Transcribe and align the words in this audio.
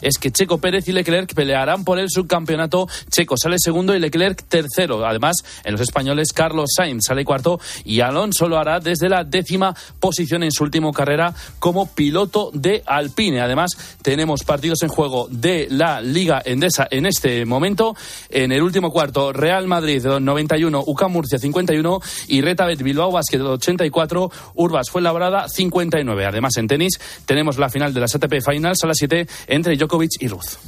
es 0.00 0.18
que 0.18 0.30
Checo 0.30 0.58
Pérez 0.58 0.88
y 0.88 0.92
Leclerc 0.92 1.34
pelearán 1.34 1.84
por 1.84 1.98
el 1.98 2.10
subcampeonato. 2.10 2.88
Checo 3.10 3.36
sale 3.36 3.56
segundo 3.58 3.94
y 3.94 3.98
Leclerc 3.98 4.44
tercero. 4.48 5.04
Además, 5.06 5.36
en 5.64 5.72
los 5.72 5.80
españoles, 5.80 6.32
Carlos 6.32 6.70
Sainz 6.74 7.04
sale 7.06 7.24
cuarto 7.24 7.60
y 7.84 8.00
Alonso 8.00 8.48
lo 8.48 8.58
hará 8.58 8.80
desde 8.80 9.08
la 9.08 9.24
décima 9.24 9.74
posición 10.00 10.42
en 10.42 10.52
su 10.52 10.64
última 10.64 10.90
carrera 10.92 11.34
como 11.58 11.86
piloto 11.86 12.50
de 12.52 12.82
Alpine. 12.86 13.40
Además, 13.40 13.72
tenemos 14.02 14.44
partidos 14.44 14.82
en 14.82 14.88
juego 14.88 15.28
de 15.30 15.68
la 15.70 16.00
Liga 16.00 16.42
Endesa 16.44 16.86
en 16.90 17.06
este 17.06 17.44
momento. 17.44 17.96
En 18.28 18.52
el 18.52 18.62
último 18.62 18.90
cuarto, 18.90 19.32
Real 19.32 19.66
Madrid 19.66 20.04
91, 20.04 20.84
UCAM 20.86 21.12
Murcia 21.12 21.38
51 21.38 22.00
y 22.28 22.40
Retabet 22.40 22.82
Bilbao 22.82 23.10
Basket 23.10 23.40
84, 23.40 24.30
Urbas 24.54 24.90
fue 24.90 25.02
labrada 25.02 25.48
59. 25.48 26.26
Además, 26.26 26.56
en 26.56 26.68
tenis 26.68 26.98
tenemos 27.24 27.58
la 27.58 27.68
final 27.68 27.94
de 27.94 28.00
las 28.00 28.14
ATP 28.14 28.40
Finals 28.44 28.82
a 28.82 28.86
las 28.86 28.96
7 28.98 29.26
entre 29.56 29.76
Djokovic 29.76 30.12
y 30.20 30.28
Ruth. 30.28 30.58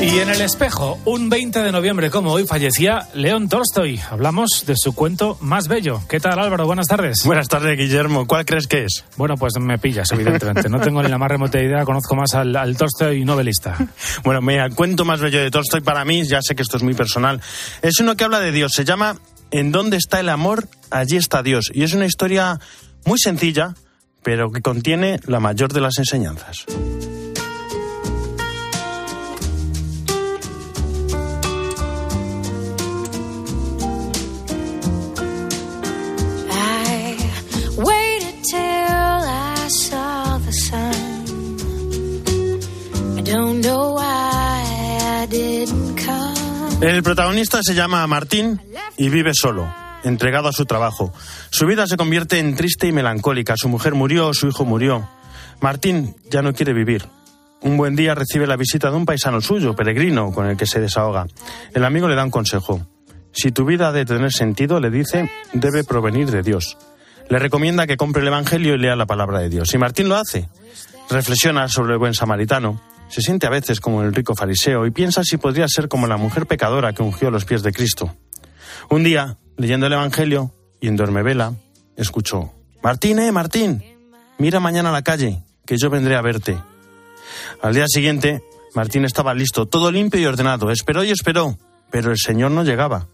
Y 0.00 0.20
en 0.20 0.30
el 0.30 0.40
espejo, 0.40 0.96
un 1.06 1.28
20 1.28 1.60
de 1.60 1.72
noviembre 1.72 2.08
como 2.08 2.30
hoy 2.30 2.46
fallecía 2.46 3.08
León 3.14 3.48
Tolstoy. 3.48 4.00
Hablamos 4.10 4.64
de 4.64 4.74
su 4.76 4.94
cuento 4.94 5.36
más 5.40 5.66
bello. 5.66 6.00
¿Qué 6.08 6.20
tal 6.20 6.38
Álvaro? 6.38 6.66
Buenas 6.66 6.86
tardes. 6.86 7.24
Buenas 7.24 7.48
tardes 7.48 7.76
Guillermo. 7.76 8.26
¿Cuál 8.28 8.44
crees 8.44 8.68
que 8.68 8.84
es? 8.84 9.04
Bueno, 9.16 9.36
pues 9.36 9.54
me 9.58 9.76
pillas, 9.78 10.12
evidentemente. 10.12 10.68
No 10.68 10.80
tengo 10.80 11.02
ni 11.02 11.08
la 11.08 11.18
más 11.18 11.28
remota 11.28 11.60
idea, 11.60 11.84
conozco 11.84 12.14
más 12.14 12.34
al, 12.34 12.54
al 12.54 12.76
Tolstoy 12.76 13.24
novelista. 13.24 13.76
Bueno, 14.22 14.40
mira, 14.40 14.66
el 14.66 14.74
cuento 14.74 15.04
más 15.04 15.20
bello 15.20 15.40
de 15.40 15.50
Tolstoy 15.50 15.80
para 15.80 16.04
mí, 16.04 16.22
ya 16.26 16.40
sé 16.42 16.54
que 16.54 16.62
esto 16.62 16.76
es 16.76 16.82
muy 16.82 16.94
personal, 16.94 17.40
es 17.82 17.98
uno 17.98 18.16
que 18.16 18.24
habla 18.24 18.40
de 18.40 18.52
Dios. 18.52 18.72
Se 18.74 18.84
llama 18.84 19.16
¿En 19.50 19.72
dónde 19.72 19.96
está 19.96 20.20
el 20.20 20.28
amor? 20.28 20.68
Allí 20.90 21.16
está 21.16 21.42
Dios. 21.42 21.70
Y 21.72 21.82
es 21.82 21.94
una 21.94 22.06
historia 22.06 22.60
muy 23.04 23.18
sencilla, 23.18 23.74
pero 24.28 24.52
que 24.52 24.60
contiene 24.60 25.18
la 25.24 25.40
mayor 25.40 25.72
de 25.72 25.80
las 25.80 25.96
enseñanzas. 25.96 26.66
El 46.82 47.02
protagonista 47.02 47.60
se 47.62 47.74
llama 47.74 48.06
Martín 48.06 48.60
y 48.98 49.08
vive 49.08 49.32
solo, 49.32 49.66
entregado 50.04 50.48
a 50.48 50.52
su 50.52 50.64
trabajo. 50.66 51.12
Su 51.50 51.66
vida 51.66 51.86
se 51.86 51.96
convierte 51.96 52.38
en 52.38 52.54
triste 52.54 52.86
y 52.86 52.92
melancólica. 52.92 53.54
Su 53.56 53.68
mujer 53.68 53.94
murió, 53.94 54.32
su 54.34 54.48
hijo 54.48 54.64
murió. 54.64 55.08
Martín 55.60 56.16
ya 56.30 56.42
no 56.42 56.52
quiere 56.52 56.72
vivir. 56.72 57.06
Un 57.60 57.76
buen 57.76 57.96
día 57.96 58.14
recibe 58.14 58.46
la 58.46 58.56
visita 58.56 58.90
de 58.90 58.96
un 58.96 59.06
paisano 59.06 59.40
suyo, 59.40 59.74
peregrino, 59.74 60.32
con 60.32 60.46
el 60.46 60.56
que 60.56 60.66
se 60.66 60.80
desahoga. 60.80 61.26
El 61.74 61.84
amigo 61.84 62.06
le 62.08 62.14
da 62.14 62.24
un 62.24 62.30
consejo. 62.30 62.86
Si 63.32 63.50
tu 63.50 63.64
vida 63.64 63.88
ha 63.88 63.92
de 63.92 64.04
tener 64.04 64.32
sentido, 64.32 64.80
le 64.80 64.90
dice, 64.90 65.30
debe 65.52 65.82
provenir 65.82 66.30
de 66.30 66.42
Dios. 66.42 66.76
Le 67.28 67.38
recomienda 67.38 67.86
que 67.86 67.96
compre 67.96 68.22
el 68.22 68.28
Evangelio 68.28 68.74
y 68.74 68.78
lea 68.78 68.96
la 68.96 69.06
palabra 69.06 69.40
de 69.40 69.48
Dios. 69.48 69.74
Y 69.74 69.78
Martín 69.78 70.08
lo 70.08 70.16
hace. 70.16 70.48
Reflexiona 71.10 71.68
sobre 71.68 71.94
el 71.94 71.98
buen 71.98 72.14
samaritano. 72.14 72.80
Se 73.08 73.22
siente 73.22 73.46
a 73.46 73.50
veces 73.50 73.80
como 73.80 74.02
el 74.02 74.14
rico 74.14 74.34
fariseo 74.34 74.86
y 74.86 74.90
piensa 74.90 75.24
si 75.24 75.36
podría 75.36 75.66
ser 75.68 75.88
como 75.88 76.06
la 76.06 76.16
mujer 76.16 76.46
pecadora 76.46 76.92
que 76.92 77.02
ungió 77.02 77.30
los 77.30 77.44
pies 77.44 77.62
de 77.62 77.72
Cristo. 77.72 78.14
Un 78.90 79.02
día, 79.02 79.36
leyendo 79.58 79.86
el 79.86 79.92
Evangelio 79.92 80.52
y 80.80 80.88
en 80.88 80.96
Duermevela, 80.96 81.54
escuchó, 81.96 82.52
Martín, 82.82 83.18
eh, 83.18 83.32
Martín, 83.32 83.82
mira 84.38 84.60
mañana 84.60 84.88
a 84.88 84.92
la 84.92 85.02
calle, 85.02 85.42
que 85.66 85.76
yo 85.76 85.90
vendré 85.90 86.16
a 86.16 86.22
verte. 86.22 86.56
Al 87.60 87.74
día 87.74 87.86
siguiente, 87.88 88.42
Martín 88.74 89.04
estaba 89.04 89.34
listo, 89.34 89.66
todo 89.66 89.90
limpio 89.90 90.20
y 90.20 90.26
ordenado. 90.26 90.70
Esperó 90.70 91.02
y 91.04 91.10
esperó, 91.10 91.58
pero 91.90 92.10
el 92.10 92.18
Señor 92.18 92.52
no 92.52 92.62
llegaba. 92.62 93.08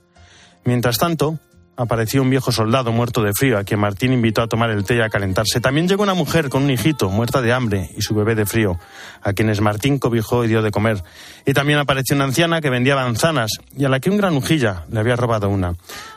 Mientras 0.64 0.98
tanto, 0.98 1.38
apareció 1.76 2.22
un 2.22 2.30
viejo 2.30 2.52
soldado 2.52 2.92
muerto 2.92 3.22
de 3.22 3.32
frío 3.32 3.58
a 3.58 3.64
quien 3.64 3.80
Martín 3.80 4.12
invitó 4.12 4.42
a 4.42 4.46
tomar 4.46 4.70
el 4.70 4.84
té 4.84 4.96
y 4.96 5.00
a 5.00 5.08
calentarse. 5.08 5.60
También 5.60 5.88
llegó 5.88 6.02
una 6.02 6.14
mujer 6.14 6.48
con 6.48 6.64
un 6.64 6.70
hijito 6.70 7.08
muerta 7.10 7.42
de 7.42 7.52
hambre 7.52 7.90
y 7.96 8.02
su 8.02 8.14
bebé 8.14 8.34
de 8.34 8.46
frío, 8.46 8.78
a 9.22 9.32
quienes 9.32 9.60
Martín 9.60 9.98
cobijó 9.98 10.44
y 10.44 10.48
dio 10.48 10.62
de 10.62 10.70
comer. 10.70 11.02
Y 11.44 11.52
también 11.52 11.78
apareció 11.78 12.14
una 12.14 12.24
anciana 12.24 12.60
que 12.60 12.70
vendía 12.70 12.96
manzanas 12.96 13.50
y 13.76 13.84
a 13.84 13.88
la 13.88 14.00
que 14.00 14.10
un 14.10 14.16
granujilla 14.16 14.84
le 14.90 15.00
había 15.00 15.16
robado 15.16 15.48
una. 15.48 15.74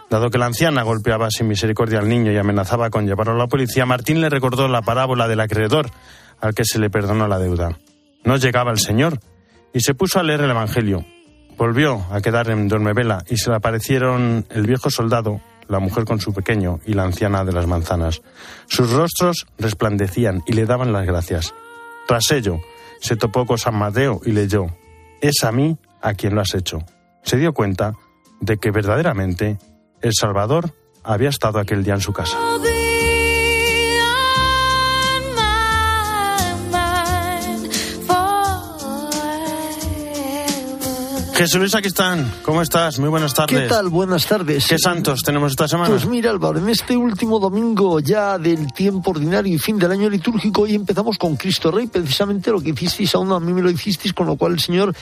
Dado 0.10 0.30
que 0.30 0.38
la 0.38 0.46
anciana 0.46 0.84
golpeaba 0.84 1.30
sin 1.32 1.48
misericordia 1.48 2.00
al 2.00 2.08
niño 2.08 2.32
y 2.32 2.38
amenazaba 2.38 2.90
con 2.90 3.06
llevarlo 3.06 3.34
a 3.34 3.38
la 3.38 3.48
policía, 3.48 3.86
Martín 3.86 4.22
le 4.22 4.30
recordó 4.30 4.68
la 4.68 4.82
parábola 4.82 5.28
del 5.28 5.40
acreedor 5.40 5.90
al 6.40 6.54
que 6.54 6.66
se 6.66 6.80
le 6.80 6.90
perdonó 6.90 7.28
la 7.28 7.40
deuda. 7.40 7.78
No 8.24 8.38
llegaba 8.38 8.72
el 8.72 8.80
Señor 8.80 9.20
y 9.74 9.80
se 9.82 9.96
puso 9.96 10.20
a 10.20 10.24
leer 10.24 10.42
el 10.42 10.52
Evangelio. 10.52 11.06
Volvió 11.58 12.06
a 12.12 12.22
quedar 12.22 12.50
en 12.52 12.68
Dormevela 12.68 13.24
y 13.28 13.38
se 13.38 13.50
le 13.50 13.56
aparecieron 13.56 14.46
el 14.50 14.68
viejo 14.68 14.92
soldado, 14.92 15.42
la 15.68 15.80
mujer 15.80 16.06
con 16.06 16.22
su 16.22 16.32
pequeño 16.32 16.80
y 16.86 16.94
la 16.94 17.04
anciana 17.04 17.44
de 17.44 17.52
las 17.52 17.66
manzanas. 17.66 18.22
Sus 18.68 18.92
rostros 18.92 19.48
resplandecían 19.58 20.44
y 20.46 20.54
le 20.54 20.66
daban 20.66 20.94
las 20.94 21.06
gracias. 21.06 21.56
Tras 22.08 22.30
ello, 22.32 22.60
se 23.02 23.16
topó 23.16 23.46
con 23.46 23.58
San 23.58 23.76
Mateo 23.76 24.22
y 24.24 24.32
leyó, 24.32 24.68
Es 25.20 25.44
a 25.44 25.52
mí 25.52 25.78
a 26.02 26.14
quien 26.14 26.36
lo 26.36 26.42
has 26.42 26.54
hecho. 26.54 26.84
Se 27.24 27.38
dio 27.38 27.54
cuenta 27.54 27.94
de 28.40 28.58
que 28.58 28.70
verdaderamente 28.70 29.58
el 30.02 30.12
Salvador 30.14 30.76
había 31.04 31.30
estado 31.30 31.60
aquel 31.60 31.84
día 31.84 31.96
en 31.96 32.02
su 32.02 32.14
casa. 32.14 32.38
Jesús 41.38 41.60
Luis, 41.60 41.76
aquí 41.76 41.90
están. 41.90 42.34
¿Cómo 42.42 42.64
estás? 42.64 42.98
Muy 42.98 43.10
buenas 43.10 43.36
tardes. 43.36 43.62
¿Qué 43.62 43.68
tal? 43.68 43.90
Buenas 43.90 44.26
tardes. 44.26 44.66
¿Qué 44.66 44.80
santos 44.80 45.22
tenemos 45.22 45.52
esta 45.52 45.68
semana? 45.68 45.88
Pues 45.88 46.08
mira, 46.08 46.32
Álvaro, 46.32 46.58
en 46.58 46.68
este 46.68 46.98
último 46.98 47.40
domingo 47.40 48.00
ya 48.00 48.40
del 48.40 48.74
tiempo 48.74 49.12
ordinario 49.12 49.54
y 49.54 49.60
fin 49.60 49.78
del 49.78 49.92
año 49.92 50.10
litúrgico, 50.10 50.64
hoy 50.64 50.74
empezamos 50.74 51.20
con 51.20 51.36
Cristo 51.36 51.70
Rey, 51.70 51.86
precisamente 51.86 52.50
lo 52.50 52.60
que 52.60 52.72
hicisteis 52.72 53.14
aún 53.14 53.32
a 53.32 53.40
mí 53.40 53.54
me 53.54 53.62
lo 53.62 53.70
hicisteis, 53.70 54.16
con 54.16 54.26
lo 54.26 54.36
cual 54.36 54.54
el 54.54 54.60
Señor 54.60 54.96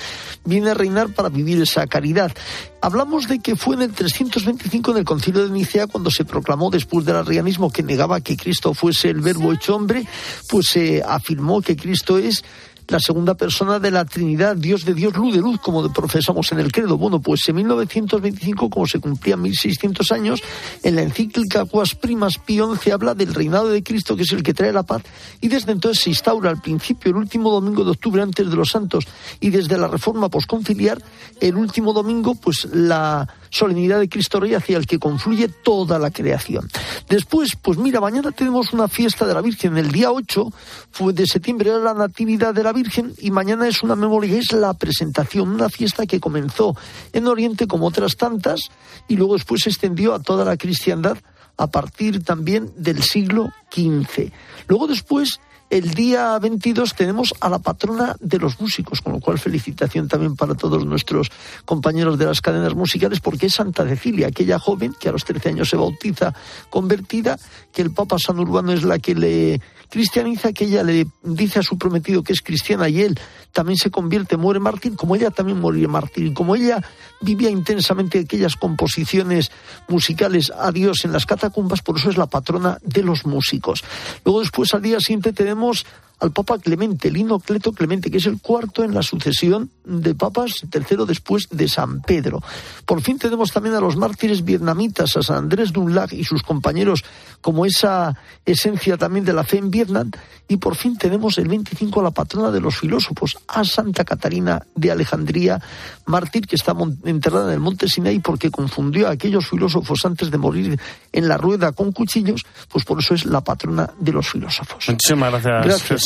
viene 0.43 0.71
a 0.71 0.73
reinar 0.73 1.07
para 1.07 1.29
vivir 1.29 1.61
esa 1.61 1.87
caridad. 1.87 2.33
Hablamos 2.81 3.29
de 3.29 3.39
que 3.39 3.55
fue 3.55 3.75
en 3.75 3.83
el 3.83 3.93
325 3.93 4.91
en 4.91 4.97
el 4.97 5.05
concilio 5.05 5.45
de 5.45 5.51
Nicea 5.51 5.87
cuando 5.87 6.11
se 6.11 6.25
proclamó 6.25 6.69
después 6.69 7.05
del 7.05 7.15
arrianismo 7.15 7.71
que 7.71 7.81
negaba 7.81 8.19
que 8.19 8.35
Cristo 8.35 8.73
fuese 8.73 9.09
el 9.09 9.21
verbo 9.21 9.53
hecho 9.53 9.73
hombre, 9.73 10.05
pues 10.49 10.65
se 10.65 11.01
afirmó 11.01 11.61
que 11.61 11.77
Cristo 11.77 12.17
es 12.17 12.43
la 12.87 12.99
segunda 12.99 13.33
persona 13.35 13.79
de 13.79 13.91
la 13.91 14.05
Trinidad, 14.05 14.55
Dios 14.55 14.85
de 14.85 14.93
Dios, 14.93 15.15
luz 15.15 15.33
de 15.33 15.41
luz, 15.41 15.59
como 15.59 15.91
profesamos 15.91 16.51
en 16.51 16.59
el 16.59 16.71
credo. 16.71 16.97
Bueno, 16.97 17.19
pues 17.19 17.47
en 17.47 17.55
1925, 17.55 18.69
como 18.69 18.85
se 18.85 18.99
cumplían 18.99 19.41
1600 19.41 20.11
años, 20.11 20.41
en 20.83 20.95
la 20.95 21.01
encíclica 21.01 21.65
Quas 21.65 21.95
Primas 21.95 22.37
Pío 22.37 22.75
XI 22.75 22.91
habla 22.91 23.15
del 23.15 23.33
reinado 23.33 23.69
de 23.69 23.83
Cristo, 23.83 24.15
que 24.15 24.23
es 24.23 24.31
el 24.31 24.43
que 24.43 24.53
trae 24.53 24.71
la 24.71 24.83
paz, 24.83 25.03
y 25.41 25.47
desde 25.47 25.71
entonces 25.71 26.03
se 26.03 26.09
instaura 26.09 26.49
al 26.49 26.61
principio, 26.61 27.11
el 27.11 27.17
último 27.17 27.51
domingo 27.51 27.83
de 27.83 27.91
octubre 27.91 28.21
antes 28.21 28.49
de 28.49 28.55
los 28.55 28.69
santos, 28.69 29.05
y 29.39 29.49
desde 29.49 29.77
la 29.77 29.87
reforma 29.87 30.29
posconciliar, 30.29 31.01
el 31.39 31.55
último 31.55 31.93
domingo, 31.93 32.35
pues 32.35 32.67
la 32.71 33.27
solemnidad 33.55 33.99
de 33.99 34.09
Cristo 34.09 34.39
Rey 34.39 34.53
hacia 34.53 34.77
el 34.77 34.85
que 34.85 34.99
confluye 34.99 35.47
toda 35.47 35.97
la 35.97 36.11
creación. 36.11 36.69
Después, 37.07 37.55
pues 37.55 37.77
mira, 37.77 38.01
mañana 38.01 38.31
tenemos 38.31 38.73
una 38.73 38.87
fiesta 38.87 39.25
de 39.25 39.33
la 39.33 39.41
Virgen, 39.41 39.77
el 39.77 39.91
día 39.91 40.11
8 40.11 40.51
fue 40.91 41.13
de 41.13 41.25
septiembre 41.25 41.69
era 41.69 41.79
la 41.79 41.93
Natividad 41.93 42.53
de 42.53 42.63
la 42.63 42.73
Virgen 42.73 43.13
y 43.17 43.31
mañana 43.31 43.67
es 43.67 43.81
una 43.81 43.95
memoria, 43.95 44.37
es 44.37 44.51
la 44.51 44.73
presentación, 44.73 45.49
una 45.49 45.69
fiesta 45.69 46.05
que 46.05 46.19
comenzó 46.19 46.75
en 47.13 47.27
Oriente 47.27 47.65
como 47.65 47.87
otras 47.87 48.17
tantas 48.17 48.59
y 49.07 49.15
luego 49.15 49.35
después 49.35 49.61
se 49.63 49.69
extendió 49.69 50.13
a 50.13 50.21
toda 50.21 50.43
la 50.43 50.57
cristiandad 50.57 51.17
a 51.57 51.67
partir 51.67 52.23
también 52.23 52.73
del 52.75 53.01
siglo 53.03 53.49
XV. 53.71 54.31
Luego 54.67 54.87
después 54.87 55.39
el 55.69 55.93
día 55.93 56.37
22 56.37 56.93
tenemos 56.93 57.33
a 57.39 57.49
la 57.49 57.59
patrona 57.59 58.15
de 58.19 58.37
los 58.37 58.59
músicos, 58.59 59.01
con 59.01 59.13
lo 59.13 59.19
cual 59.19 59.39
felicitación 59.39 60.07
también 60.07 60.35
para 60.35 60.53
todos 60.53 60.85
nuestros 60.85 61.31
compañeros 61.65 62.19
de 62.19 62.25
las 62.25 62.41
cadenas 62.41 62.75
musicales, 62.75 63.19
porque 63.19 63.47
es 63.47 63.55
Santa 63.55 63.87
Cecilia, 63.87 64.27
aquella 64.27 64.59
joven 64.59 64.95
que 64.99 65.09
a 65.09 65.11
los 65.11 65.25
13 65.25 65.49
años 65.49 65.69
se 65.69 65.77
bautiza 65.77 66.33
convertida, 66.69 67.39
que 67.73 67.81
el 67.81 67.91
Papa 67.91 68.17
San 68.19 68.39
Urbano 68.39 68.73
es 68.73 68.83
la 68.83 68.99
que 68.99 69.15
le 69.15 69.61
cristianiza, 69.89 70.53
que 70.53 70.65
ella 70.65 70.83
le 70.83 71.07
dice 71.23 71.59
a 71.59 71.63
su 71.63 71.77
prometido 71.77 72.23
que 72.23 72.33
es 72.33 72.41
cristiana 72.41 72.89
y 72.89 73.01
él 73.01 73.19
también 73.51 73.77
se 73.77 73.89
convierte, 73.89 74.35
muere 74.35 74.59
mártir, 74.59 74.95
como 74.95 75.15
ella 75.15 75.31
también 75.31 75.59
moría 75.59 75.87
mártir. 75.87 76.33
Como 76.33 76.55
ella 76.55 76.83
vivía 77.21 77.49
intensamente 77.49 78.19
aquellas 78.19 78.57
composiciones 78.57 79.51
musicales 79.87 80.51
a 80.51 80.71
Dios 80.71 81.05
en 81.05 81.13
las 81.13 81.25
catacumbas, 81.25 81.81
por 81.81 81.97
eso 81.97 82.09
es 82.09 82.17
la 82.17 82.25
patrona 82.25 82.77
de 82.81 83.03
los 83.03 83.25
músicos. 83.25 83.83
Luego 84.25 84.41
después 84.41 84.73
al 84.73 84.81
día 84.81 84.99
siguiente 84.99 85.31
tenemos 85.31 85.54
sabemos 85.55 85.85
al 86.19 86.31
Papa 86.31 86.57
Clemente, 86.59 87.11
Lino 87.11 87.39
Cleto 87.39 87.71
Clemente, 87.73 88.09
que 88.09 88.17
es 88.17 88.25
el 88.25 88.39
cuarto 88.39 88.83
en 88.83 88.93
la 88.93 89.03
sucesión 89.03 89.69
de 89.83 90.15
papas, 90.15 90.65
tercero 90.69 91.05
después 91.05 91.47
de 91.51 91.67
San 91.67 92.01
Pedro. 92.01 92.41
Por 92.85 93.01
fin 93.01 93.17
tenemos 93.17 93.51
también 93.51 93.75
a 93.75 93.79
los 93.79 93.95
mártires 93.95 94.43
vietnamitas, 94.43 95.17
a 95.17 95.23
San 95.23 95.37
Andrés 95.37 95.73
Dunlac 95.73 96.13
y 96.13 96.23
sus 96.23 96.43
compañeros, 96.43 97.03
como 97.41 97.65
esa 97.65 98.17
esencia 98.45 98.97
también 98.97 99.25
de 99.25 99.33
la 99.33 99.43
fe 99.43 99.57
en 99.57 99.71
Vietnam. 99.71 100.11
Y 100.47 100.57
por 100.57 100.75
fin 100.75 100.97
tenemos 100.97 101.37
el 101.37 101.47
25 101.47 101.99
a 101.99 102.03
la 102.03 102.11
patrona 102.11 102.51
de 102.51 102.61
los 102.61 102.77
filósofos, 102.77 103.37
a 103.47 103.63
Santa 103.63 104.03
Catarina 104.03 104.61
de 104.75 104.91
Alejandría, 104.91 105.59
mártir 106.05 106.47
que 106.47 106.55
está 106.55 106.75
enterrada 107.03 107.47
en 107.47 107.53
el 107.53 107.59
monte 107.59 107.87
Sinai 107.87 108.19
porque 108.19 108.51
confundió 108.51 109.07
a 109.07 109.11
aquellos 109.11 109.49
filósofos 109.49 110.05
antes 110.05 110.29
de 110.29 110.37
morir 110.37 110.79
en 111.11 111.27
la 111.27 111.37
rueda 111.37 111.71
con 111.71 111.91
cuchillos, 111.91 112.45
pues 112.69 112.85
por 112.85 112.99
eso 112.99 113.15
es 113.15 113.25
la 113.25 113.41
patrona 113.41 113.89
de 113.99 114.11
los 114.11 114.29
filósofos. 114.29 114.85
Muchísimas 114.87 115.43
gracias, 115.43 116.04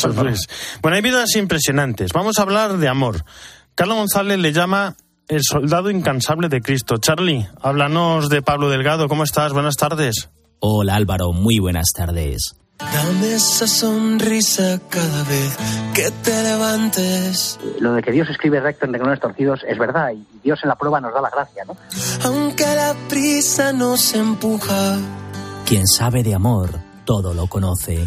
Bueno, 0.82 0.96
hay 0.96 1.02
vidas 1.02 1.34
impresionantes. 1.36 2.12
Vamos 2.12 2.38
a 2.38 2.42
hablar 2.42 2.78
de 2.78 2.88
amor. 2.88 3.24
Carlos 3.74 3.96
González 3.96 4.38
le 4.38 4.52
llama 4.52 4.96
el 5.28 5.42
soldado 5.42 5.90
incansable 5.90 6.48
de 6.48 6.60
Cristo. 6.60 6.98
Charlie, 6.98 7.48
háblanos 7.62 8.28
de 8.28 8.42
Pablo 8.42 8.68
Delgado. 8.68 9.08
¿Cómo 9.08 9.24
estás? 9.24 9.52
Buenas 9.52 9.76
tardes. 9.76 10.28
Hola 10.58 10.96
Álvaro, 10.96 11.32
muy 11.32 11.58
buenas 11.58 11.86
tardes. 11.96 12.54
Dame 12.78 13.34
esa 13.34 13.66
sonrisa 13.66 14.80
cada 14.88 15.22
vez 15.24 15.56
que 15.94 16.10
te 16.22 16.42
levantes. 16.42 17.58
Lo 17.78 17.92
de 17.92 18.02
que 18.02 18.10
Dios 18.10 18.28
escribe 18.30 18.58
recto 18.60 18.86
en 18.86 18.92
renglones 18.92 19.20
torcidos 19.20 19.60
es 19.68 19.78
verdad 19.78 20.12
y 20.12 20.26
Dios 20.42 20.58
en 20.62 20.70
la 20.70 20.76
prueba 20.76 21.00
nos 21.00 21.12
da 21.12 21.20
la 21.20 21.30
gracia, 21.30 21.64
¿no? 21.64 21.76
Aunque 22.24 22.64
la 22.64 22.94
prisa 23.08 23.72
nos 23.72 24.14
empuja. 24.14 24.98
Quien 25.66 25.86
sabe 25.86 26.22
de 26.22 26.34
amor, 26.34 26.70
todo 27.04 27.34
lo 27.34 27.46
conoce, 27.46 28.06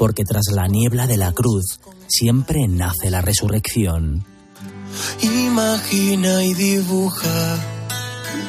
porque 0.00 0.24
tras 0.24 0.46
la 0.54 0.66
niebla 0.66 1.06
de 1.06 1.18
la 1.18 1.30
cruz 1.32 1.78
siempre 2.08 2.66
nace 2.66 3.10
la 3.10 3.20
resurrección. 3.20 4.24
Imagina 5.20 6.42
y 6.42 6.54
dibuja. 6.54 7.58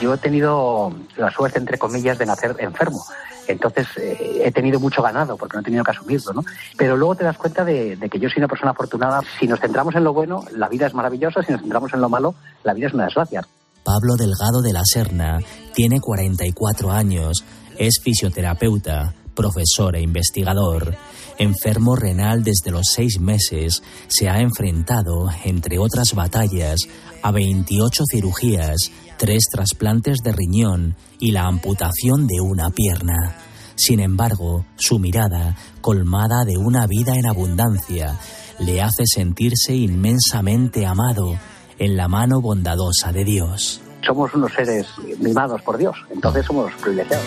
Yo 0.01 0.13
he 0.13 0.17
tenido 0.17 0.95
la 1.17 1.29
suerte, 1.29 1.59
entre 1.59 1.77
comillas, 1.77 2.17
de 2.17 2.25
nacer 2.25 2.55
enfermo. 2.59 3.03
Entonces 3.49 3.85
eh, 3.97 4.43
he 4.45 4.51
tenido 4.53 4.79
mucho 4.79 5.01
ganado 5.01 5.35
porque 5.35 5.57
no 5.57 5.59
he 5.59 5.65
tenido 5.65 5.83
que 5.83 5.91
asumirlo, 5.91 6.31
¿no? 6.31 6.45
Pero 6.77 6.95
luego 6.95 7.15
te 7.15 7.25
das 7.25 7.37
cuenta 7.37 7.65
de, 7.65 7.97
de, 7.97 8.09
que 8.09 8.17
yo 8.17 8.29
soy 8.29 8.37
una 8.37 8.47
persona 8.47 8.71
afortunada. 8.71 9.19
Si 9.37 9.45
nos 9.45 9.59
centramos 9.59 9.93
en 9.95 10.05
lo 10.05 10.13
bueno, 10.13 10.45
la 10.55 10.69
vida 10.69 10.87
es 10.87 10.93
maravillosa. 10.93 11.43
Si 11.43 11.51
nos 11.51 11.59
centramos 11.59 11.93
en 11.93 11.99
lo 11.99 12.07
malo, 12.07 12.33
la 12.63 12.73
vida 12.73 12.87
es 12.87 12.93
una 12.93 13.03
desgracia. 13.03 13.45
Pablo 13.83 14.15
Delgado 14.17 14.61
de 14.61 14.71
la 14.71 14.83
Serna 14.85 15.39
tiene 15.73 15.99
44 15.99 16.91
años, 16.91 17.43
es 17.77 17.99
fisioterapeuta, 18.01 19.15
profesor 19.35 19.95
e 19.95 20.01
investigador. 20.01 20.95
Enfermo 21.37 21.95
renal 21.95 22.43
desde 22.43 22.71
los 22.71 22.87
seis 22.93 23.19
meses, 23.19 23.81
se 24.07 24.29
ha 24.29 24.39
enfrentado, 24.39 25.29
entre 25.43 25.79
otras 25.79 26.13
batallas, 26.13 26.81
a 27.23 27.31
28 27.31 28.03
cirugías, 28.11 28.77
tres 29.17 29.43
trasplantes 29.51 30.17
de 30.23 30.31
riñón 30.31 30.95
y 31.19 31.31
la 31.31 31.45
amputación 31.45 32.27
de 32.27 32.41
una 32.41 32.69
pierna. 32.69 33.37
Sin 33.75 33.99
embargo, 33.99 34.65
su 34.75 34.99
mirada, 34.99 35.55
colmada 35.81 36.45
de 36.45 36.57
una 36.57 36.85
vida 36.85 37.15
en 37.15 37.25
abundancia, 37.25 38.19
le 38.59 38.81
hace 38.81 39.03
sentirse 39.05 39.73
inmensamente 39.73 40.85
amado 40.85 41.35
en 41.79 41.97
la 41.97 42.07
mano 42.07 42.41
bondadosa 42.41 43.11
de 43.11 43.23
Dios. 43.23 43.81
Somos 44.05 44.33
unos 44.33 44.53
seres 44.53 44.87
mimados 45.19 45.61
por 45.61 45.77
Dios, 45.77 45.95
entonces 46.11 46.45
somos 46.45 46.71
privilegiados. 46.81 47.25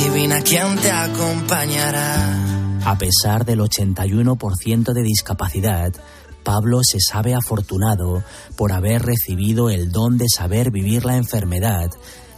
Adivina 0.00 0.40
quién 0.40 0.78
te 0.78 0.90
acompañará. 0.90 2.80
A 2.86 2.96
pesar 2.96 3.44
del 3.44 3.60
81% 3.60 4.94
de 4.94 5.02
discapacidad, 5.02 5.92
Pablo 6.42 6.80
se 6.82 7.00
sabe 7.00 7.34
afortunado 7.34 8.22
por 8.56 8.72
haber 8.72 9.02
recibido 9.02 9.68
el 9.68 9.92
don 9.92 10.16
de 10.16 10.24
saber 10.34 10.70
vivir 10.70 11.04
la 11.04 11.16
enfermedad 11.16 11.90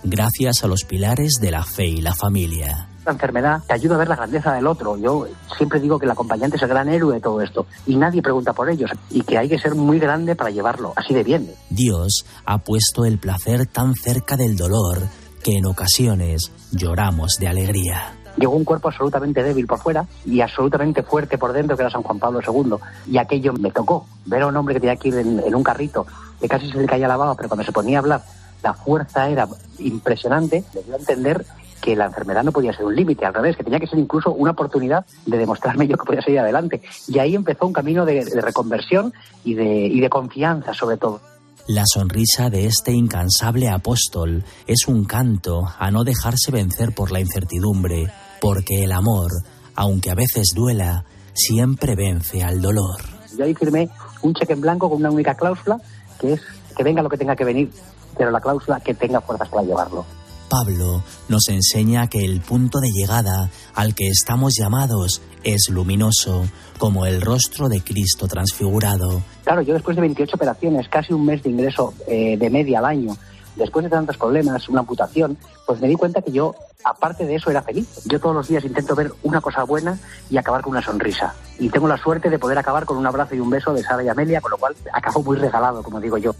gracias 0.02 0.64
a 0.64 0.66
los 0.66 0.82
pilares 0.82 1.34
de 1.40 1.52
la 1.52 1.62
fe 1.62 1.86
y 1.86 2.00
la 2.00 2.16
familia. 2.16 2.88
La 3.06 3.12
enfermedad 3.12 3.62
te 3.64 3.74
ayuda 3.74 3.94
a 3.94 3.98
ver 3.98 4.08
la 4.08 4.16
grandeza 4.16 4.52
del 4.54 4.66
otro. 4.66 4.96
Yo 4.96 5.28
siempre 5.56 5.78
digo 5.78 6.00
que 6.00 6.06
el 6.06 6.10
acompañante 6.10 6.56
es 6.56 6.62
el 6.62 6.68
gran 6.68 6.88
héroe 6.88 7.14
de 7.14 7.20
todo 7.20 7.40
esto 7.40 7.66
y 7.86 7.94
nadie 7.94 8.22
pregunta 8.22 8.52
por 8.52 8.68
ellos 8.70 8.90
y 9.10 9.20
que 9.20 9.38
hay 9.38 9.48
que 9.48 9.60
ser 9.60 9.76
muy 9.76 10.00
grande 10.00 10.34
para 10.34 10.50
llevarlo 10.50 10.92
así 10.96 11.14
de 11.14 11.22
bien. 11.22 11.48
Dios 11.70 12.24
ha 12.44 12.58
puesto 12.58 13.04
el 13.04 13.18
placer 13.18 13.66
tan 13.66 13.94
cerca 13.94 14.36
del 14.36 14.56
dolor 14.56 15.21
que 15.42 15.56
en 15.56 15.66
ocasiones 15.66 16.52
lloramos 16.70 17.36
de 17.38 17.48
alegría. 17.48 18.14
Llegó 18.36 18.56
un 18.56 18.64
cuerpo 18.64 18.88
absolutamente 18.88 19.42
débil 19.42 19.66
por 19.66 19.78
fuera 19.78 20.06
y 20.24 20.40
absolutamente 20.40 21.02
fuerte 21.02 21.36
por 21.36 21.52
dentro, 21.52 21.76
que 21.76 21.82
era 21.82 21.90
San 21.90 22.02
Juan 22.02 22.18
Pablo 22.18 22.40
II. 22.40 22.76
Y 23.06 23.18
aquello 23.18 23.52
me 23.52 23.70
tocó. 23.70 24.06
Ver 24.24 24.42
a 24.42 24.46
un 24.46 24.56
hombre 24.56 24.74
que 24.74 24.80
tenía 24.80 24.96
que 24.96 25.08
ir 25.08 25.16
en, 25.16 25.54
un 25.54 25.62
carrito, 25.62 26.06
que 26.40 26.48
casi 26.48 26.70
se 26.70 26.78
le 26.78 26.86
caía 26.86 27.08
la 27.08 27.16
baba, 27.16 27.34
pero 27.34 27.48
cuando 27.48 27.64
se 27.64 27.72
ponía 27.72 27.98
a 27.98 28.00
hablar, 28.00 28.22
la 28.62 28.72
fuerza 28.72 29.28
era 29.28 29.46
impresionante. 29.78 30.64
Le 30.74 30.82
dio 30.82 30.94
a 30.94 30.98
entender 30.98 31.44
que 31.82 31.96
la 31.96 32.06
enfermedad 32.06 32.44
no 32.44 32.52
podía 32.52 32.72
ser 32.72 32.86
un 32.86 32.94
límite, 32.94 33.26
al 33.26 33.34
revés, 33.34 33.56
que 33.56 33.64
tenía 33.64 33.80
que 33.80 33.88
ser 33.88 33.98
incluso 33.98 34.32
una 34.32 34.52
oportunidad 34.52 35.04
de 35.26 35.36
demostrarme 35.36 35.88
yo 35.88 35.98
que 35.98 36.04
podía 36.04 36.22
seguir 36.22 36.38
adelante. 36.38 36.80
Y 37.08 37.18
ahí 37.18 37.34
empezó 37.34 37.66
un 37.66 37.72
camino 37.72 38.06
de, 38.06 38.24
de 38.24 38.40
reconversión 38.40 39.12
y 39.44 39.54
de, 39.54 39.64
y 39.66 40.00
de 40.00 40.08
confianza, 40.08 40.72
sobre 40.72 40.96
todo. 40.96 41.20
La 41.68 41.84
sonrisa 41.86 42.50
de 42.50 42.66
este 42.66 42.90
incansable 42.90 43.68
apóstol 43.68 44.42
es 44.66 44.88
un 44.88 45.04
canto 45.04 45.62
a 45.78 45.92
no 45.92 46.02
dejarse 46.02 46.50
vencer 46.50 46.92
por 46.92 47.12
la 47.12 47.20
incertidumbre, 47.20 48.10
porque 48.40 48.82
el 48.82 48.90
amor, 48.90 49.30
aunque 49.76 50.10
a 50.10 50.16
veces 50.16 50.48
duela, 50.56 51.04
siempre 51.32 51.94
vence 51.94 52.42
al 52.42 52.60
dolor. 52.60 53.00
Yo 53.38 53.44
ahí 53.44 53.54
firmé 53.54 53.88
un 54.22 54.34
cheque 54.34 54.54
en 54.54 54.60
blanco 54.60 54.90
con 54.90 54.98
una 54.98 55.12
única 55.12 55.36
cláusula, 55.36 55.80
que 56.18 56.32
es 56.32 56.40
que 56.76 56.82
venga 56.82 57.00
lo 57.00 57.08
que 57.08 57.16
tenga 57.16 57.36
que 57.36 57.44
venir, 57.44 57.70
pero 58.18 58.32
la 58.32 58.40
cláusula 58.40 58.80
que 58.80 58.94
tenga 58.94 59.20
fuerzas 59.20 59.48
para 59.48 59.62
llevarlo. 59.62 60.04
Pablo 60.52 61.02
nos 61.30 61.48
enseña 61.48 62.08
que 62.08 62.26
el 62.26 62.42
punto 62.42 62.78
de 62.78 62.90
llegada 62.90 63.48
al 63.74 63.94
que 63.94 64.08
estamos 64.08 64.52
llamados 64.54 65.22
es 65.44 65.70
luminoso, 65.70 66.44
como 66.76 67.06
el 67.06 67.22
rostro 67.22 67.70
de 67.70 67.80
Cristo 67.80 68.28
transfigurado. 68.28 69.22
Claro, 69.44 69.62
yo 69.62 69.72
después 69.72 69.96
de 69.96 70.02
28 70.02 70.36
operaciones, 70.36 70.90
casi 70.90 71.14
un 71.14 71.24
mes 71.24 71.42
de 71.42 71.48
ingreso 71.48 71.94
eh, 72.06 72.36
de 72.36 72.50
media 72.50 72.80
al 72.80 72.84
año, 72.84 73.16
después 73.56 73.82
de 73.84 73.88
tantos 73.88 74.18
problemas, 74.18 74.68
una 74.68 74.80
amputación, 74.80 75.38
pues 75.66 75.80
me 75.80 75.88
di 75.88 75.94
cuenta 75.94 76.20
que 76.20 76.32
yo, 76.32 76.54
aparte 76.84 77.24
de 77.24 77.36
eso, 77.36 77.50
era 77.50 77.62
feliz. 77.62 77.88
Yo 78.04 78.20
todos 78.20 78.34
los 78.34 78.46
días 78.46 78.62
intento 78.62 78.94
ver 78.94 79.10
una 79.22 79.40
cosa 79.40 79.64
buena 79.64 79.98
y 80.28 80.36
acabar 80.36 80.60
con 80.60 80.72
una 80.72 80.82
sonrisa. 80.82 81.34
Y 81.58 81.70
tengo 81.70 81.88
la 81.88 81.96
suerte 81.96 82.28
de 82.28 82.38
poder 82.38 82.58
acabar 82.58 82.84
con 82.84 82.98
un 82.98 83.06
abrazo 83.06 83.34
y 83.34 83.40
un 83.40 83.48
beso 83.48 83.72
de 83.72 83.82
Sara 83.82 84.04
y 84.04 84.08
Amelia, 84.08 84.42
con 84.42 84.50
lo 84.50 84.58
cual 84.58 84.76
acabo 84.92 85.22
muy 85.22 85.38
regalado, 85.38 85.82
como 85.82 85.98
digo 85.98 86.18
yo. 86.18 86.34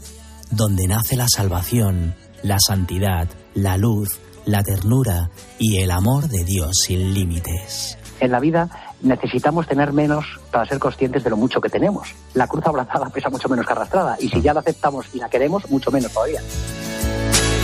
Donde 0.51 0.85
nace 0.85 1.15
la 1.15 1.25
salvación, 1.27 2.13
la 2.43 2.57
santidad, 2.59 3.27
la 3.53 3.77
luz, 3.77 4.19
la 4.45 4.63
ternura 4.63 5.29
y 5.59 5.77
el 5.77 5.91
amor 5.91 6.27
de 6.27 6.43
Dios 6.43 6.71
sin 6.85 7.13
límites. 7.13 7.97
En 8.19 8.31
la 8.31 8.39
vida 8.39 8.69
necesitamos 9.01 9.67
tener 9.67 9.91
menos 9.91 10.25
para 10.51 10.65
ser 10.65 10.79
conscientes 10.79 11.23
de 11.23 11.29
lo 11.29 11.37
mucho 11.37 11.59
que 11.59 11.69
tenemos. 11.69 12.13
La 12.33 12.47
cruz 12.47 12.65
abrazada 12.65 13.09
pesa 13.09 13.29
mucho 13.29 13.49
menos 13.49 13.65
que 13.65 13.73
arrastrada 13.73 14.15
y 14.19 14.29
si 14.29 14.41
ya 14.41 14.53
la 14.53 14.61
aceptamos 14.61 15.05
y 15.13 15.19
la 15.19 15.29
queremos, 15.29 15.69
mucho 15.69 15.91
menos 15.91 16.11
todavía. 16.11 16.41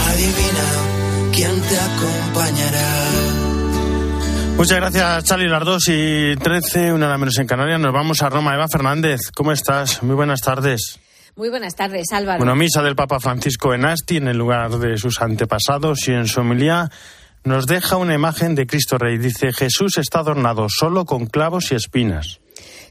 Adivina 0.08 1.30
quién 1.34 1.62
te 1.62 1.80
acompañará. 1.80 3.40
Muchas 4.58 4.78
gracias, 4.78 5.24
Charlie. 5.24 5.48
Las 5.48 5.64
2 5.64 5.84
y 5.88 6.36
13, 6.36 6.92
una 6.92 7.06
hora 7.06 7.18
menos 7.18 7.38
en 7.40 7.48
Canarias. 7.48 7.80
Nos 7.80 7.94
vamos 7.94 8.22
a 8.22 8.28
Roma. 8.28 8.54
Eva 8.54 8.66
Fernández, 8.70 9.32
¿cómo 9.34 9.54
estás? 9.54 10.04
Muy 10.04 10.16
buenas 10.16 10.42
tardes. 10.42 11.00
Muy 11.36 11.50
buenas 11.50 11.76
tardes, 11.76 12.08
Álvaro. 12.12 12.40
Bueno, 12.40 12.56
misa 12.56 12.82
del 12.82 12.96
Papa 12.96 13.20
Francisco 13.20 13.74
en 13.74 13.86
Asti, 13.86 14.18
en 14.18 14.28
el 14.28 14.38
lugar 14.38 14.72
de 14.78 14.98
sus 14.98 15.22
antepasados, 15.22 16.08
y 16.08 16.12
en 16.12 16.28
su 16.28 16.42
homilía 16.42 16.90
nos 17.44 17.66
deja 17.66 17.98
una 17.98 18.14
imagen 18.14 18.56
de 18.56 18.68
Cristo 18.68 18.98
Rey. 18.98 19.18
Dice, 19.18 19.54
Jesús 19.54 19.98
está 19.98 20.20
adornado 20.20 20.68
solo 20.70 21.06
con 21.06 21.26
clavos 21.26 21.72
y 21.72 21.76
espinas. 21.76 22.40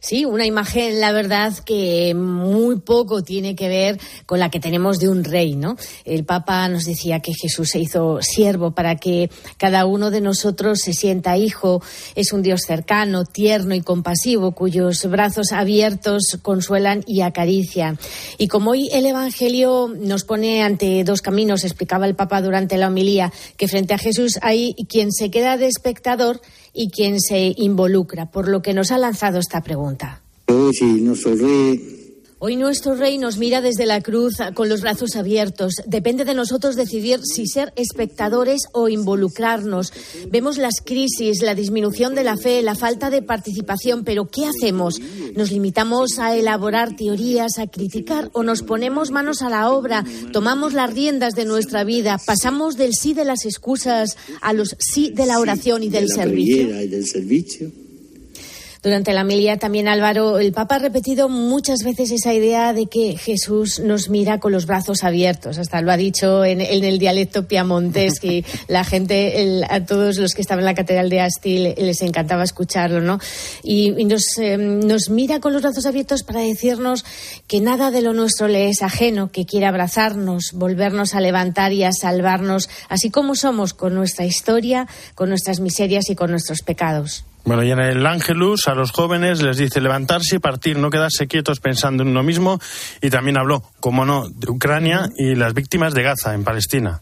Sí, 0.01 0.25
una 0.25 0.47
imagen, 0.47 1.01
la 1.01 1.13
verdad, 1.13 1.53
que 1.65 2.15
muy 2.15 2.81
poco 2.81 3.23
tiene 3.23 3.57
que 3.57 3.69
ver 3.69 4.01
con 4.27 4.39
la 4.39 4.51
que 4.51 4.61
tenemos 4.61 4.99
de 4.99 5.09
un 5.09 5.25
rey, 5.25 5.57
¿no? 5.57 5.77
El 6.05 6.25
Papa 6.25 6.69
nos 6.69 6.85
decía 6.85 7.21
que 7.21 7.33
Jesús 7.35 7.71
se 7.71 7.81
hizo 7.81 8.21
siervo 8.23 8.71
para 8.73 8.97
que 8.97 9.31
cada 9.57 9.87
uno 9.87 10.11
de 10.11 10.21
nosotros 10.21 10.81
se 10.81 10.93
sienta 10.93 11.37
hijo. 11.37 11.83
Es 12.15 12.33
un 12.33 12.43
Dios 12.43 12.63
cercano, 12.67 13.25
tierno 13.25 13.75
y 13.75 13.81
compasivo, 13.81 14.53
cuyos 14.53 15.05
brazos 15.07 15.53
abiertos 15.53 16.39
consuelan 16.43 17.05
y 17.07 17.23
acarician. 17.23 17.99
Y 18.39 18.49
como 18.49 18.71
hoy 18.71 18.89
el 18.93 19.07
Evangelio 19.07 19.93
nos 19.99 20.25
pone 20.25 20.63
ante 20.63 21.03
dos 21.05 21.23
caminos, 21.23 21.65
explicaba 21.65 22.07
el 22.07 22.15
Papa 22.15 22.41
durante 22.41 22.77
la 22.77 22.89
homilía, 22.89 23.33
que 23.57 23.69
frente 23.69 23.95
a 23.95 23.99
Jesús 23.99 24.39
hay 24.43 24.75
quien 24.89 25.13
se 25.13 25.31
queda 25.31 25.57
de 25.57 25.67
espectador 25.67 26.41
y 26.73 26.91
quien 26.91 27.21
se 27.21 27.55
involucra, 27.57 28.31
por 28.31 28.49
lo 28.49 28.63
que 28.63 28.75
nos 28.75 28.91
ha 28.91 28.99
lanzado 28.99 29.39
esta 29.39 29.63
pregunta. 29.63 30.23
Hoy 30.47 30.73
nuestro 32.57 32.95
rey 32.95 33.19
nos 33.19 33.37
mira 33.37 33.61
desde 33.61 33.85
la 33.85 34.01
cruz 34.01 34.37
con 34.55 34.69
los 34.69 34.81
brazos 34.81 35.17
abiertos. 35.17 35.75
Depende 35.87 36.25
de 36.25 36.35
nosotros 36.35 36.77
decidir 36.77 37.21
si 37.25 37.47
ser 37.47 37.73
espectadores 37.77 38.63
o 38.73 38.89
involucrarnos. 38.89 39.93
Vemos 40.31 40.57
las 40.57 40.81
crisis, 40.85 41.43
la 41.43 41.55
disminución 41.55 42.15
de 42.15 42.25
la 42.25 42.37
fe, 42.37 42.63
la 42.63 42.75
falta 42.75 43.11
de 43.11 43.23
participación, 43.23 44.05
pero 44.05 44.27
¿qué 44.27 44.47
hacemos? 44.47 45.01
¿Nos 45.35 45.51
limitamos 45.51 46.19
a 46.19 46.37
elaborar 46.37 46.95
teorías, 46.97 47.59
a 47.59 47.67
criticar 47.67 48.31
o 48.33 48.43
nos 48.43 48.63
ponemos 48.63 49.11
manos 49.11 49.43
a 49.43 49.49
la 49.49 49.71
obra, 49.71 50.05
tomamos 50.33 50.75
las 50.75 50.93
riendas 50.93 51.35
de 51.35 51.45
nuestra 51.45 51.85
vida, 51.85 52.19
pasamos 52.25 52.77
del 52.77 52.95
sí 52.95 53.15
de 53.15 53.25
las 53.25 53.45
excusas 53.45 54.17
a 54.41 54.53
los 54.53 54.77
sí 54.79 55.11
de 55.11 55.27
la 55.27 55.41
oración 55.41 55.83
y 55.83 55.89
del 55.89 56.09
servicio? 56.09 56.69
Durante 58.81 59.13
la 59.13 59.25
milía 59.25 59.57
también 59.57 59.89
Álvaro, 59.89 60.39
el 60.39 60.53
Papa 60.53 60.77
ha 60.77 60.79
repetido 60.79 61.29
muchas 61.29 61.81
veces 61.85 62.13
esa 62.13 62.33
idea 62.33 62.73
de 62.73 62.87
que 62.87 63.17
Jesús 63.17 63.81
nos 63.81 64.09
mira 64.09 64.39
con 64.39 64.53
los 64.53 64.67
brazos 64.67 65.03
abiertos. 65.03 65.59
Hasta 65.59 65.81
lo 65.83 65.91
ha 65.91 65.97
dicho 65.97 66.45
en, 66.45 66.61
el 66.61 66.99
dialecto 67.01 67.49
piamontés 67.49 68.21
que 68.21 68.45
la 68.69 68.85
gente, 68.85 69.65
a 69.69 69.85
todos 69.85 70.19
los 70.19 70.33
que 70.33 70.43
estaban 70.43 70.61
en 70.61 70.67
la 70.67 70.75
catedral 70.75 71.11
de 71.11 71.21
Asti 71.21 71.59
les 71.59 72.03
encantaba 72.03 72.45
escucharlo, 72.45 73.01
¿no? 73.01 73.19
Y, 73.65 73.91
nos, 74.05 74.39
em, 74.39 74.79
nos 74.81 75.11
mira 75.11 75.41
con 75.41 75.53
los 75.53 75.63
brazos 75.63 75.85
abiertos 75.85 76.23
para 76.23 76.41
decirnos 76.41 77.05
que 77.49 77.61
nada 77.61 77.91
de 77.91 78.03
lo 78.03 78.13
nuestro 78.13 78.47
le 78.47 78.69
es 78.69 78.83
ajeno, 78.83 79.33
que 79.33 79.45
quiere 79.45 79.67
abrazarnos, 79.67 80.53
volvernos 80.55 81.17
a 81.17 81.21
levantar 81.21 81.73
y 81.73 81.83
a 81.83 81.91
salvarnos, 81.93 82.69
así 82.89 83.11
como 83.11 83.35
somos 83.35 83.75
con 83.75 83.95
nuestra 83.95 84.25
historia, 84.25 84.87
con 85.17 85.31
nuestras 85.31 85.59
miserias 85.59 86.11
y 86.11 86.15
con 86.15 86.31
nuestros 86.31 86.63
pecados. 86.63 87.25
Bueno, 87.49 87.65
y 87.65 87.71
en 87.71 87.79
el 87.79 88.07
Ángelus 88.07 88.69
a 88.69 88.75
los 88.75 88.91
jóvenes 88.91 89.41
les 89.41 89.57
dice 89.57 89.81
levantarse 89.81 90.37
y 90.37 90.39
partir, 90.39 90.77
no 90.77 90.91
quedarse 90.91 91.27
quietos 91.29 91.61
pensando 91.61 92.03
en 92.03 92.11
uno 92.11 92.23
mismo. 92.23 92.61
Y 93.01 93.09
también 93.09 93.39
habló, 93.39 93.63
como 93.81 94.05
no, 94.05 94.29
de 94.29 94.51
Ucrania 94.51 95.09
y 95.17 95.35
las 95.35 95.55
víctimas 95.55 95.95
de 95.95 96.03
Gaza 96.03 96.35
en 96.35 96.45
Palestina. 96.45 97.01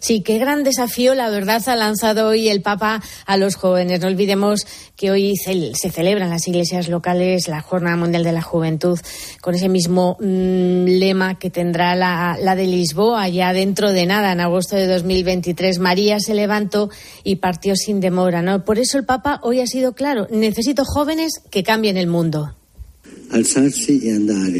Sí, 0.00 0.20
qué 0.20 0.38
gran 0.38 0.64
desafío, 0.64 1.14
la 1.14 1.30
verdad, 1.30 1.62
ha 1.66 1.76
lanzado 1.76 2.28
hoy 2.28 2.48
el 2.48 2.62
Papa 2.62 3.02
a 3.26 3.36
los 3.36 3.56
jóvenes. 3.56 4.00
No 4.00 4.06
olvidemos 4.06 4.66
que 4.96 5.10
hoy 5.10 5.36
se, 5.36 5.72
celebra 5.90 6.24
en 6.24 6.30
las 6.30 6.46
iglesias 6.48 6.88
locales 6.88 7.48
la 7.48 7.60
Jornada 7.60 7.96
Mundial 7.96 8.24
de 8.24 8.32
la 8.32 8.42
Juventud, 8.42 8.98
con 9.40 9.54
ese 9.54 9.68
mismo 9.68 10.16
mm, 10.20 10.84
lema 10.84 11.38
que 11.38 11.50
tendrá 11.50 11.94
la, 11.94 12.36
la, 12.40 12.54
de 12.54 12.66
Lisboa 12.66 13.28
ya 13.28 13.52
dentro 13.52 13.92
de 13.92 14.06
nada, 14.06 14.32
en 14.32 14.40
agosto 14.40 14.76
de 14.76 14.86
2023. 14.86 15.78
María 15.78 16.20
se 16.20 16.34
levantó 16.34 16.90
y 17.24 17.36
partió 17.36 17.76
sin 17.76 18.00
demora. 18.00 18.42
¿no? 18.42 18.64
Por 18.64 18.78
eso 18.78 18.98
el 18.98 19.04
Papa 19.04 19.40
hoy 19.42 19.60
ha 19.60 19.66
sido 19.66 19.92
claro, 19.94 20.28
necesito 20.30 20.84
jóvenes 20.84 21.32
que 21.50 21.62
cambien 21.62 21.96
el 21.96 22.06
mundo. 22.06 22.54
Alzarse 23.30 23.92
y 23.92 24.10
andar 24.10 24.50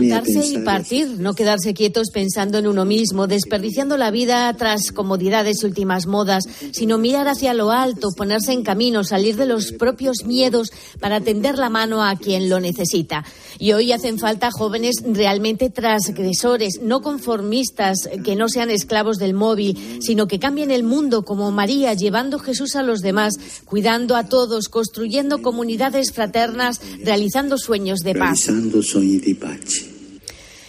Levantarse 0.00 0.46
y 0.46 0.58
partir, 0.58 1.08
no 1.18 1.34
quedarse 1.34 1.74
quietos 1.74 2.10
pensando 2.12 2.58
en 2.58 2.66
uno 2.66 2.84
mismo, 2.84 3.26
desperdiciando 3.26 3.96
la 3.96 4.10
vida 4.10 4.52
tras 4.54 4.92
comodidades 4.92 5.62
y 5.62 5.66
últimas 5.66 6.06
modas, 6.06 6.44
sino 6.72 6.98
mirar 6.98 7.28
hacia 7.28 7.54
lo 7.54 7.70
alto, 7.70 8.10
ponerse 8.16 8.52
en 8.52 8.62
camino, 8.62 9.04
salir 9.04 9.36
de 9.36 9.46
los 9.46 9.72
propios 9.72 10.24
miedos 10.24 10.72
para 11.00 11.20
tender 11.20 11.58
la 11.58 11.70
mano 11.70 12.02
a 12.04 12.16
quien 12.16 12.48
lo 12.48 12.60
necesita. 12.60 13.24
Y 13.58 13.72
hoy 13.72 13.92
hacen 13.92 14.18
falta 14.18 14.50
jóvenes 14.50 14.96
realmente 15.06 15.70
transgresores, 15.70 16.80
no 16.82 17.00
conformistas, 17.00 18.08
que 18.24 18.36
no 18.36 18.48
sean 18.48 18.70
esclavos 18.70 19.18
del 19.18 19.34
móvil, 19.34 19.98
sino 20.00 20.26
que 20.26 20.38
cambien 20.38 20.70
el 20.70 20.82
mundo 20.82 21.24
como 21.24 21.50
María, 21.50 21.94
llevando 21.94 22.38
Jesús 22.38 22.76
a 22.76 22.82
los 22.82 23.00
demás, 23.00 23.34
cuidando 23.64 24.16
a 24.16 24.28
todos, 24.28 24.68
construyendo 24.68 25.42
comunidades 25.42 26.12
fraternas, 26.12 26.80
realizando 27.02 27.58
sueños 27.58 28.00
de 28.00 28.14
paz. 28.14 28.48
sonho 28.96 29.16
e 29.16 29.18
debate. 29.18 29.95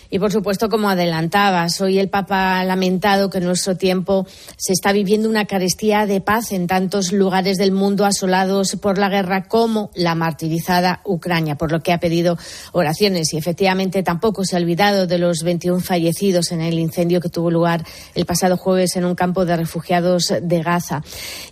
Y 0.09 0.19
por 0.19 0.31
supuesto, 0.31 0.69
como 0.69 0.89
adelantabas, 0.89 1.79
hoy 1.81 1.99
el 1.99 2.09
Papa 2.09 2.59
ha 2.59 2.63
lamentado 2.63 3.29
que 3.29 3.39
en 3.39 3.45
nuestro 3.45 3.75
tiempo 3.75 4.25
se 4.55 4.73
está 4.73 4.91
viviendo 4.91 5.29
una 5.29 5.45
carestía 5.45 6.05
de 6.05 6.21
paz 6.21 6.51
en 6.51 6.67
tantos 6.67 7.11
lugares 7.11 7.57
del 7.57 7.71
mundo 7.71 8.05
asolados 8.05 8.77
por 8.81 8.97
la 8.97 9.09
guerra 9.09 9.43
como 9.43 9.91
la 9.95 10.15
martirizada 10.15 11.01
Ucrania, 11.03 11.55
por 11.55 11.71
lo 11.71 11.81
que 11.81 11.93
ha 11.93 11.99
pedido 11.99 12.37
oraciones. 12.71 13.33
Y 13.33 13.37
efectivamente 13.37 14.03
tampoco 14.03 14.45
se 14.45 14.55
ha 14.55 14.59
olvidado 14.59 15.07
de 15.07 15.17
los 15.17 15.43
21 15.43 15.81
fallecidos 15.81 16.51
en 16.51 16.61
el 16.61 16.79
incendio 16.79 17.19
que 17.19 17.29
tuvo 17.29 17.51
lugar 17.51 17.85
el 18.15 18.25
pasado 18.25 18.57
jueves 18.57 18.95
en 18.95 19.05
un 19.05 19.15
campo 19.15 19.45
de 19.45 19.57
refugiados 19.57 20.33
de 20.41 20.61
Gaza. 20.61 21.03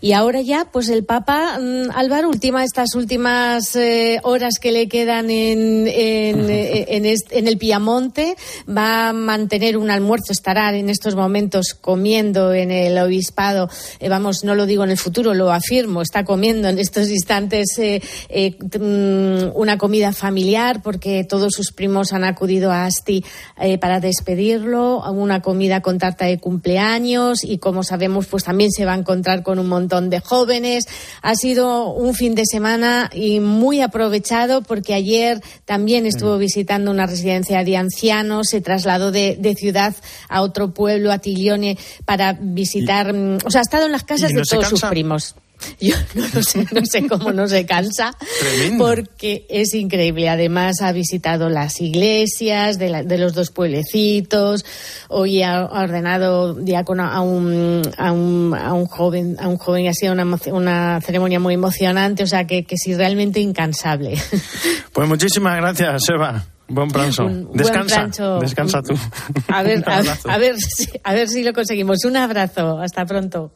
Y 0.01 0.13
ahora 0.13 0.41
ya, 0.41 0.65
pues 0.71 0.89
el 0.89 1.03
Papa 1.03 1.59
mm, 1.59 1.91
Álvaro, 1.93 2.29
última 2.29 2.63
estas 2.63 2.95
últimas 2.95 3.75
eh, 3.75 4.19
horas 4.23 4.59
que 4.59 4.71
le 4.71 4.87
quedan 4.87 5.29
en, 5.29 5.87
en, 5.87 6.49
eh, 6.49 7.15
en 7.31 7.47
el 7.47 7.57
Piamonte, 7.57 8.35
va 8.67 9.09
a 9.09 9.13
mantener 9.13 9.77
un 9.77 9.89
almuerzo, 9.89 10.31
estará 10.31 10.75
en 10.75 10.89
estos 10.89 11.15
momentos 11.15 11.73
comiendo 11.73 12.53
en 12.53 12.71
el 12.71 12.97
obispado, 12.97 13.69
eh, 13.99 14.09
vamos, 14.09 14.43
no 14.43 14.55
lo 14.55 14.65
digo 14.65 14.83
en 14.83 14.91
el 14.91 14.97
futuro, 14.97 15.33
lo 15.33 15.51
afirmo, 15.51 16.01
está 16.01 16.23
comiendo 16.25 16.67
en 16.67 16.79
estos 16.79 17.09
instantes 17.09 17.77
eh, 17.77 18.01
eh, 18.29 18.57
mm, 18.59 19.57
una 19.57 19.77
comida 19.77 20.13
familiar 20.13 20.81
porque 20.81 21.23
todos 21.23 21.53
sus 21.53 21.71
primos 21.71 22.13
han 22.13 22.23
acudido 22.23 22.71
a 22.71 22.85
Asti 22.85 23.23
para 23.79 23.99
despedirlo, 23.99 25.01
una 25.11 25.41
comida 25.41 25.81
con 25.81 25.97
tarta 25.97 26.25
de 26.25 26.39
cumpleaños 26.39 27.43
y 27.43 27.57
como 27.57 27.83
sabemos 27.83 28.27
pues 28.27 28.43
también 28.43 28.71
se 28.71 28.85
va 28.85 28.93
a 28.93 28.97
encontrar 28.97 29.43
con 29.43 29.59
un 29.59 29.67
montón 29.67 30.09
de 30.09 30.19
jóvenes. 30.19 30.85
Ha 31.21 31.35
sido 31.35 31.91
un 31.91 32.13
fin 32.13 32.35
de 32.35 32.43
semana 32.45 33.09
y 33.13 33.39
muy 33.39 33.81
aprovechado 33.81 34.61
porque 34.61 34.93
ayer 34.93 35.41
también 35.65 36.05
estuvo 36.05 36.37
visitando 36.37 36.91
una 36.91 37.05
residencia 37.05 37.63
de 37.63 37.77
ancianos 37.77 38.34
se 38.43 38.61
trasladó 38.61 39.11
de, 39.11 39.55
ciudad 39.57 39.95
a 40.27 40.41
otro 40.41 40.73
pueblo, 40.73 41.11
a 41.11 41.19
Tilione, 41.19 41.77
para 42.05 42.37
visitar. 42.39 43.13
Mm, 43.13 43.37
o 43.45 43.51
sea, 43.51 43.61
ha 43.61 43.63
estado 43.63 43.85
en 43.85 43.91
las 43.91 44.03
casas 44.03 44.31
de 44.31 44.43
todos 44.43 44.67
sus 44.67 44.81
primos. 44.81 45.35
Yo 45.79 45.95
no, 46.13 46.43
sé, 46.43 46.65
no 46.71 46.85
sé 46.85 47.07
cómo 47.07 47.31
no 47.31 47.47
se 47.47 47.65
cansa, 47.65 48.15
porque 48.77 49.45
es 49.49 49.73
increíble. 49.73 50.29
Además 50.29 50.81
ha 50.81 50.91
visitado 50.91 51.49
las 51.49 51.81
iglesias 51.81 52.77
de, 52.77 53.17
los 53.17 53.33
dos 53.33 53.51
pueblecitos. 53.51 54.65
Hoy 55.09 55.43
ha 55.43 55.65
ordenado 55.65 56.53
diácono 56.53 57.05
a 57.05 57.21
un, 57.21 57.81
a 57.97 58.11
un, 58.11 58.55
a 58.55 58.73
un 58.73 58.85
joven, 58.85 59.37
a 59.39 59.47
un 59.47 59.57
joven 59.57 59.85
y 59.85 59.87
ha 59.87 59.93
sido 59.93 60.13
una, 60.13 60.25
una 60.51 61.01
ceremonia 61.01 61.39
muy 61.39 61.53
emocionante. 61.53 62.23
O 62.23 62.27
sea 62.27 62.45
que, 62.45 62.65
que 62.65 62.77
sí, 62.77 62.93
realmente 62.93 63.39
incansable. 63.39 64.15
Pues 64.93 65.09
muchísimas 65.09 65.57
gracias, 65.57 66.07
Eva. 66.09 66.45
Buen 66.67 66.89
pranzo. 66.89 67.29
descansa, 67.53 68.07
descansa 68.39 68.81
tú. 68.81 68.95
A 69.49 69.61
ver, 69.63 69.83
a, 69.87 70.37
ver, 70.37 70.55
a 71.03 71.13
ver 71.13 71.29
si 71.29 71.43
lo 71.43 71.53
conseguimos. 71.53 72.03
Un 72.05 72.17
abrazo. 72.17 72.79
Hasta 72.79 73.05
pronto. 73.05 73.51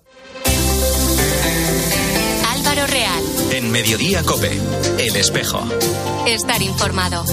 Álvaro 2.48 2.88
Real. 2.88 3.24
En 3.51 3.72
Mediodía 3.72 4.22
Cope. 4.24 4.51
El 5.00 5.16
espejo. 5.16 5.62
Estar 6.28 6.62
informado. 6.62 7.24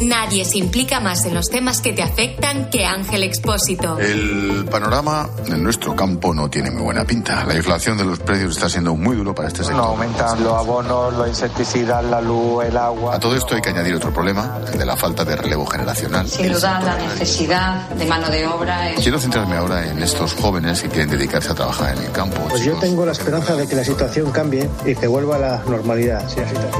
Nadie 0.00 0.46
se 0.46 0.56
implica 0.56 0.98
más 0.98 1.26
en 1.26 1.34
los 1.34 1.50
temas 1.50 1.82
que 1.82 1.92
te 1.92 2.02
afectan 2.02 2.70
que 2.70 2.86
Ángel 2.86 3.22
Expósito. 3.22 3.98
El 3.98 4.64
panorama 4.70 5.28
en 5.46 5.62
nuestro 5.62 5.94
campo 5.94 6.32
no 6.32 6.48
tiene 6.48 6.70
muy 6.70 6.82
buena 6.82 7.04
pinta. 7.04 7.44
La 7.44 7.54
inflación 7.54 7.98
de 7.98 8.04
los 8.04 8.18
precios 8.18 8.56
está 8.56 8.70
siendo 8.70 8.96
muy 8.96 9.14
duro 9.16 9.34
para 9.34 9.48
este 9.48 9.58
sector. 9.58 9.76
No 9.76 9.90
aumentan 9.90 10.42
los 10.42 10.54
abonos, 10.54 11.12
los 11.14 11.28
insecticidas, 11.28 12.02
la 12.04 12.22
luz, 12.22 12.64
el 12.64 12.76
agua. 12.78 13.16
A 13.16 13.20
todo 13.20 13.36
esto 13.36 13.54
hay 13.54 13.60
que 13.60 13.68
añadir 13.68 13.94
otro 13.94 14.10
problema, 14.10 14.58
el 14.72 14.78
de 14.78 14.86
la 14.86 14.96
falta 14.96 15.22
de 15.24 15.36
relevo 15.36 15.66
generacional. 15.66 16.26
Sin 16.26 16.50
duda, 16.50 16.80
la 16.80 16.96
necesidad 16.96 17.90
de 17.90 18.06
mano 18.06 18.30
de 18.30 18.46
obra. 18.46 18.92
Quiero 19.02 19.18
centrarme 19.18 19.56
ahora 19.56 19.86
en 19.86 20.02
estos 20.02 20.32
jóvenes 20.32 20.80
que 20.80 20.88
quieren 20.88 21.10
dedicarse 21.10 21.50
a 21.50 21.54
trabajar 21.54 21.96
en 21.98 22.04
el 22.04 22.12
campo. 22.12 22.38
Pues 22.48 22.64
yo 22.64 22.74
tengo 22.76 23.04
la 23.04 23.12
esperanza 23.12 23.54
de 23.54 23.68
que 23.68 23.76
la 23.76 23.84
situación 23.84 24.30
cambie 24.30 24.66
y 24.86 24.94
que 24.94 25.06
vuelva 25.06 25.36
a 25.36 25.38
la 25.38 25.62
normalidad. 25.66 26.26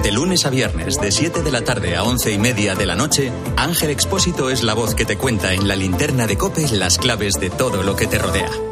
de 0.02 0.12
lunes 0.12 0.46
a 0.46 0.50
viernes, 0.50 0.98
de 0.98 1.12
7 1.12 1.42
de 1.42 1.50
la 1.50 1.60
tarde 1.62 1.96
a 1.96 2.04
11 2.04 2.32
y 2.32 2.38
media 2.38 2.74
de 2.74 2.86
la 2.86 2.94
noche 2.96 3.09
Ángel 3.56 3.90
Expósito 3.90 4.50
es 4.50 4.62
la 4.62 4.74
voz 4.74 4.94
que 4.94 5.04
te 5.04 5.18
cuenta 5.18 5.52
en 5.52 5.66
la 5.66 5.74
linterna 5.74 6.26
de 6.26 6.38
Cope 6.38 6.68
las 6.72 6.98
claves 6.98 7.34
de 7.40 7.50
todo 7.50 7.82
lo 7.82 7.96
que 7.96 8.06
te 8.06 8.18
rodea. 8.18 8.69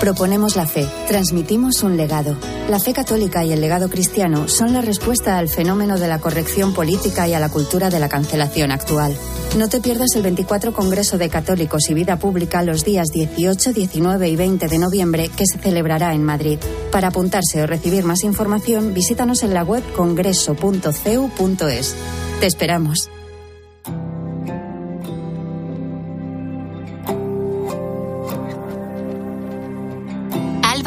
Proponemos 0.00 0.54
la 0.54 0.64
fe, 0.64 0.86
transmitimos 1.08 1.82
un 1.82 1.96
legado. 1.96 2.36
La 2.70 2.78
fe 2.78 2.92
católica 2.92 3.44
y 3.44 3.52
el 3.52 3.60
legado 3.60 3.90
cristiano 3.90 4.46
son 4.46 4.72
la 4.72 4.80
respuesta 4.80 5.38
al 5.38 5.48
fenómeno 5.48 5.98
de 5.98 6.06
la 6.06 6.20
corrección 6.20 6.72
política 6.72 7.26
y 7.26 7.34
a 7.34 7.40
la 7.40 7.48
cultura 7.48 7.90
de 7.90 7.98
la 7.98 8.08
cancelación 8.08 8.70
actual. 8.70 9.16
No 9.56 9.68
te 9.68 9.80
pierdas 9.80 10.14
el 10.14 10.22
24 10.22 10.72
Congreso 10.72 11.18
de 11.18 11.28
Católicos 11.28 11.90
y 11.90 11.94
Vida 11.94 12.16
Pública 12.16 12.62
los 12.62 12.84
días 12.84 13.08
18, 13.12 13.72
19 13.72 14.28
y 14.28 14.36
20 14.36 14.68
de 14.68 14.78
noviembre 14.78 15.30
que 15.36 15.46
se 15.46 15.58
celebrará 15.58 16.14
en 16.14 16.22
Madrid. 16.22 16.60
Para 16.92 17.08
apuntarse 17.08 17.60
o 17.60 17.66
recibir 17.66 18.04
más 18.04 18.22
información, 18.22 18.94
visítanos 18.94 19.42
en 19.42 19.52
la 19.52 19.64
web 19.64 19.82
congreso.cu.es. 19.94 21.96
Te 22.38 22.46
esperamos. 22.46 23.10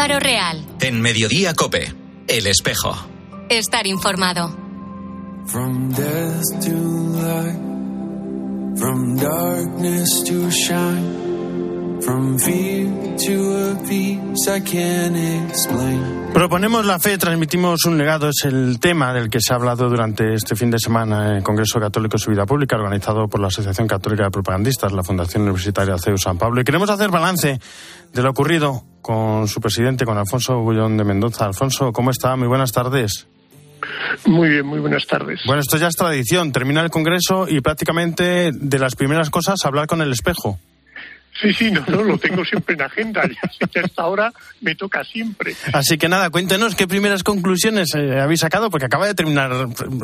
Álvaro 0.02 0.20
Real. 0.20 0.66
En 0.82 1.00
Mediodía 1.00 1.54
Cope. 1.54 1.94
El 2.28 2.48
espejo. 2.48 2.92
Estar 3.50 3.86
informado. 3.86 4.50
From 5.46 5.92
death 5.92 6.42
to 6.62 6.76
life, 7.22 7.60
from 8.80 9.16
darkness 9.18 10.24
to 10.24 10.50
shine, 10.50 11.21
Proponemos 16.34 16.86
la 16.86 17.00
fe, 17.00 17.18
transmitimos 17.18 17.86
un 17.86 17.98
legado, 17.98 18.30
es 18.30 18.46
el 18.46 18.80
tema 18.80 19.14
del 19.14 19.30
que 19.30 19.40
se 19.40 19.54
ha 19.54 19.58
hablado 19.58 19.90
durante 19.90 20.34
este 20.34 20.56
fin 20.56 20.72
de 20.72 20.80
semana 20.80 21.30
en 21.30 21.36
el 21.38 21.44
Congreso 21.44 21.80
Católico 21.80 22.18
de 22.18 22.24
su 22.24 22.32
Vida 22.32 22.46
Pública, 22.46 22.76
organizado 22.76 23.28
por 23.28 23.40
la 23.40 23.48
Asociación 23.48 23.88
Católica 23.88 24.24
de 24.24 24.32
Propagandistas, 24.32 24.92
la 24.92 25.04
Fundación 25.04 25.44
Universitaria 25.44 25.98
CEU 25.98 26.18
San 26.18 26.38
Pablo. 26.38 26.62
Y 26.62 26.64
queremos 26.64 26.90
hacer 26.90 27.10
balance 27.10 27.60
de 28.14 28.22
lo 28.22 28.30
ocurrido 28.30 28.84
con 29.02 29.48
su 29.48 29.62
presidente, 29.62 30.06
con 30.06 30.18
Alfonso 30.18 30.60
Bullón 30.60 30.98
de 30.98 31.04
Mendoza. 31.04 31.46
Alfonso, 31.46 31.92
¿cómo 31.92 32.12
está? 32.12 32.36
Muy 32.36 32.48
buenas 32.48 32.72
tardes. 32.72 33.28
Muy 34.26 34.50
bien, 34.50 34.66
muy 34.66 34.80
buenas 34.80 35.06
tardes. 35.08 35.42
Bueno, 35.46 35.62
esto 35.62 35.78
ya 35.78 35.88
es 35.88 35.96
tradición. 35.96 36.52
Termina 36.52 36.82
el 36.82 36.90
Congreso 36.90 37.48
y 37.48 37.62
prácticamente 37.62 38.52
de 38.54 38.80
las 38.80 38.96
primeras 38.96 39.30
cosas 39.30 39.66
hablar 39.66 39.88
con 39.88 40.02
el 40.02 40.12
espejo. 40.12 40.60
Sí, 41.40 41.54
sí, 41.54 41.72
no, 41.72 41.84
no, 41.88 42.04
lo 42.04 42.18
tengo 42.18 42.44
siempre 42.44 42.76
en 42.76 42.82
agenda. 42.82 43.24
Ya 43.60 43.68
que 43.68 43.80
hasta 43.80 44.02
ahora 44.02 44.32
me 44.62 44.76
toca 44.76 45.04
siempre. 45.04 45.56
Así 45.74 45.98
que 45.98 46.10
nada, 46.10 46.30
cuéntenos 46.30 46.76
qué 46.76 46.88
primeras 46.88 47.24
conclusiones 47.24 47.94
eh, 47.96 48.20
habéis 48.20 48.42
sacado, 48.42 48.70
porque 48.70 48.86
acaba 48.86 49.08
de 49.08 49.14
terminar 49.14 49.52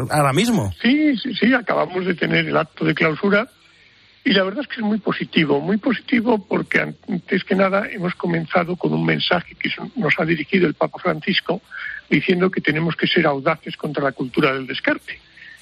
ahora 0.10 0.34
mismo. 0.34 0.74
Sí, 0.82 1.18
sí, 1.18 1.34
sí, 1.34 1.54
acabamos 1.54 2.06
de 2.06 2.14
tener 2.14 2.48
el 2.48 2.58
acto 2.58 2.86
de 2.86 2.94
clausura 2.94 3.48
y 4.28 4.34
la 4.34 4.44
verdad 4.44 4.62
es 4.64 4.68
que 4.68 4.82
es 4.82 4.86
muy 4.86 5.00
positivo, 5.00 5.62
muy 5.62 5.78
positivo 5.78 6.46
porque 6.46 6.82
antes 6.82 7.46
que 7.46 7.56
nada 7.56 7.88
hemos 7.90 8.14
comenzado 8.16 8.76
con 8.76 8.94
un 8.94 9.06
mensaje 9.06 9.56
que 9.56 9.70
nos 9.96 10.14
ha 10.18 10.26
dirigido 10.26 10.68
el 10.68 10.74
Papa 10.74 11.00
Francisco 11.02 11.62
diciendo 12.10 12.52
que 12.52 12.60
tenemos 12.60 12.98
que 12.98 13.08
ser 13.08 13.26
audaces 13.26 13.78
contra 13.78 14.04
la 14.04 14.12
cultura 14.12 14.54
del 14.54 14.68
descarte. 14.68 15.18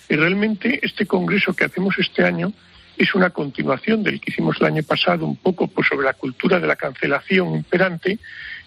Y 0.10 0.16
realmente 0.16 0.80
este 0.82 1.06
congreso 1.06 1.54
que 1.54 1.66
hacemos 1.66 1.94
este 2.00 2.24
año 2.24 2.54
es 2.98 3.14
una 3.16 3.30
continuación 3.30 4.04
del 4.04 4.20
que 4.20 4.32
hicimos 4.32 4.58
el 4.60 4.68
año 4.68 4.84
pasado 4.84 5.26
un 5.26 5.36
poco 5.36 5.68
pues, 5.68 5.88
sobre 5.88 6.06
la 6.06 6.14
cultura 6.14 6.60
de 6.60 6.68
la 6.68 6.76
cancelación 6.76 7.56
imperante 7.56 8.20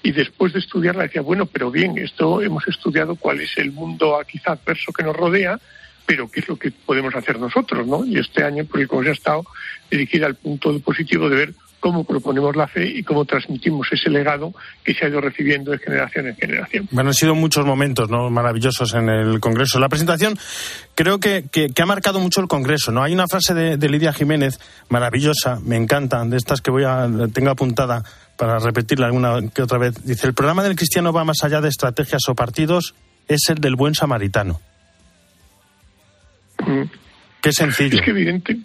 y 0.03 0.13
después 0.13 0.53
de 0.53 0.61
estudiarla 0.61 1.05
decía, 1.05 1.23
bueno, 1.23 1.47
pero 1.47 1.71
bien, 1.71 1.99
esto 1.99 2.43
hemos 2.43 2.67
estudiado 2.69 3.17
cuál 3.17 3.41
es 3.41 3.57
el 3.59 3.73
mundo 3.73 4.19
quizá 4.31 4.53
adverso 4.53 4.93
que 4.93 5.03
nos 5.03 5.17
rodea, 5.17 5.59
pero 6.07 6.31
qué 6.31 6.41
es 6.41 6.49
lo 6.49 6.57
que 6.57 6.71
podemos 6.71 7.15
hacer 7.15 7.39
nosotros, 7.39 7.87
¿no? 7.87 8.05
Y 8.05 8.19
este 8.19 8.45
año, 8.45 8.65
porque 8.65 8.87
como 8.87 9.03
se 9.03 9.11
ha 9.11 9.13
estado 9.13 9.45
dirigida 9.91 10.27
al 10.27 10.37
punto 10.37 10.79
positivo 10.81 11.29
de 11.29 11.37
ver 11.37 11.55
cómo 11.81 12.05
proponemos 12.05 12.57
la 12.57 12.67
fe 12.67 12.87
y 12.87 13.03
cómo 13.03 13.25
transmitimos 13.25 13.87
ese 13.93 14.11
legado 14.11 14.53
que 14.85 14.95
se 14.95 15.05
ha 15.05 15.09
ido 15.09 15.21
recibiendo 15.21 15.71
de 15.71 15.79
generación 15.79 16.27
en 16.29 16.37
generación. 16.37 16.89
Bueno, 16.91 17.11
han 17.11 17.15
sido 17.15 17.35
muchos 17.35 17.65
momentos 17.65 18.11
¿no? 18.11 18.31
maravillosos 18.31 18.95
en 18.95 19.09
el 19.09 19.41
Congreso. 19.41 19.79
La 19.79 19.89
presentación 19.89 20.37
creo 20.95 21.21
que, 21.21 21.45
que, 21.51 21.71
ha 21.81 21.87
marcado 21.87 22.21
mucho 22.21 22.41
el 22.41 22.49
Congreso. 22.49 22.93
¿no? 22.93 23.03
Hay 23.03 23.13
una 23.13 23.27
frase 23.29 23.55
de, 23.55 23.89
Lidia 23.89 24.13
Jiménez 24.13 24.59
maravillosa, 24.89 25.61
me 25.65 25.77
encanta, 25.77 26.25
de 26.25 26.37
estas 26.37 26.61
que 26.61 26.71
voy 26.71 26.85
a, 26.85 27.09
tengo 27.33 27.51
apuntada 27.51 28.03
para 28.37 28.59
repetirla 28.59 29.07
alguna 29.07 29.41
que 29.55 29.63
otra 29.63 29.79
vez. 29.79 30.05
Dice, 30.05 30.27
el 30.27 30.35
programa 30.35 30.63
del 30.63 30.77
cristiano 30.77 31.13
va 31.13 31.25
más 31.25 31.43
allá 31.43 31.61
de 31.61 31.69
estrategias 31.69 32.23
o 32.29 32.35
partidos, 32.35 32.95
es 33.27 33.49
el 33.49 33.57
del 33.59 33.77
buen 33.77 33.95
samaritano. 33.95 34.61
Mm. 36.67 36.83
Qué 37.41 37.53
sencillo. 37.53 37.99
Es 37.99 38.05
que 38.05 38.11
evidente, 38.11 38.59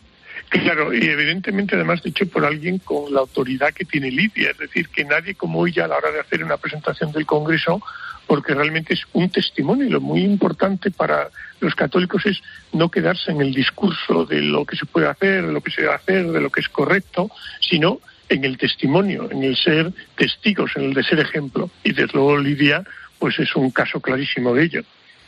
Claro, 0.53 0.93
y 0.93 1.03
evidentemente 1.07 1.73
además 1.73 2.03
dicho 2.03 2.27
por 2.27 2.45
alguien 2.45 2.77
con 2.77 3.11
la 3.11 3.21
autoridad 3.21 3.73
que 3.73 3.85
tiene 3.85 4.11
Lidia, 4.11 4.51
es 4.51 4.57
decir, 4.59 4.87
que 4.89 5.03
nadie 5.03 5.33
como 5.33 5.65
ella 5.65 5.85
a 5.85 5.87
la 5.87 5.97
hora 5.97 6.11
de 6.11 6.19
hacer 6.19 6.43
una 6.43 6.57
presentación 6.57 7.11
del 7.11 7.25
Congreso, 7.25 7.81
porque 8.27 8.53
realmente 8.53 8.93
es 8.93 9.01
un 9.13 9.31
testimonio 9.31 9.89
lo 9.89 9.99
muy 9.99 10.21
importante 10.23 10.91
para 10.91 11.29
los 11.59 11.73
católicos 11.73 12.23
es 12.27 12.39
no 12.71 12.89
quedarse 12.89 13.31
en 13.31 13.41
el 13.41 13.51
discurso 13.51 14.25
de 14.25 14.43
lo 14.43 14.63
que 14.63 14.75
se 14.75 14.85
puede 14.85 15.07
hacer, 15.07 15.47
de 15.47 15.53
lo 15.53 15.61
que 15.61 15.71
se 15.71 15.81
debe 15.81 15.95
hacer, 15.95 16.27
de 16.27 16.39
lo 16.39 16.51
que 16.51 16.61
es 16.61 16.69
correcto, 16.69 17.31
sino 17.59 17.99
en 18.29 18.45
el 18.45 18.59
testimonio, 18.59 19.31
en 19.31 19.41
el 19.41 19.57
ser 19.57 19.91
testigos, 20.15 20.73
en 20.75 20.83
el 20.83 20.93
de 20.93 21.03
ser 21.03 21.19
ejemplo. 21.19 21.71
Y 21.83 21.93
desde 21.93 22.13
luego 22.13 22.37
Lidia, 22.37 22.83
pues 23.17 23.39
es 23.39 23.55
un 23.55 23.71
caso 23.71 23.99
clarísimo 23.99 24.53
de 24.53 24.65
ello. 24.65 24.83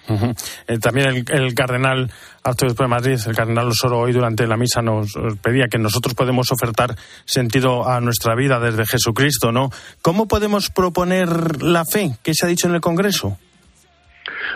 Eh, 0.07 0.77
también 0.79 1.25
el, 1.27 1.53
cardenal 1.55 2.09
de 2.43 2.87
Madrid, 2.87 3.19
el 3.25 3.35
cardenal 3.35 3.67
Osoro, 3.67 3.99
hoy 3.99 4.13
durante 4.13 4.45
la 4.45 4.57
misa 4.57 4.81
nos, 4.81 5.13
pedía 5.41 5.67
que 5.67 5.79
nosotros 5.79 6.13
podemos 6.13 6.51
ofertar 6.51 6.95
sentido 7.25 7.87
a 7.87 7.99
nuestra 8.01 8.35
vida 8.35 8.59
desde 8.59 8.85
Jesucristo, 8.85 9.51
¿no? 9.51 9.71
¿Cómo 10.01 10.27
podemos 10.27 10.69
proponer 10.69 11.63
la 11.63 11.85
fe 11.85 12.11
que 12.23 12.33
se 12.33 12.45
ha 12.45 12.49
dicho 12.49 12.67
en 12.67 12.75
el 12.75 12.81
Congreso? 12.81 13.37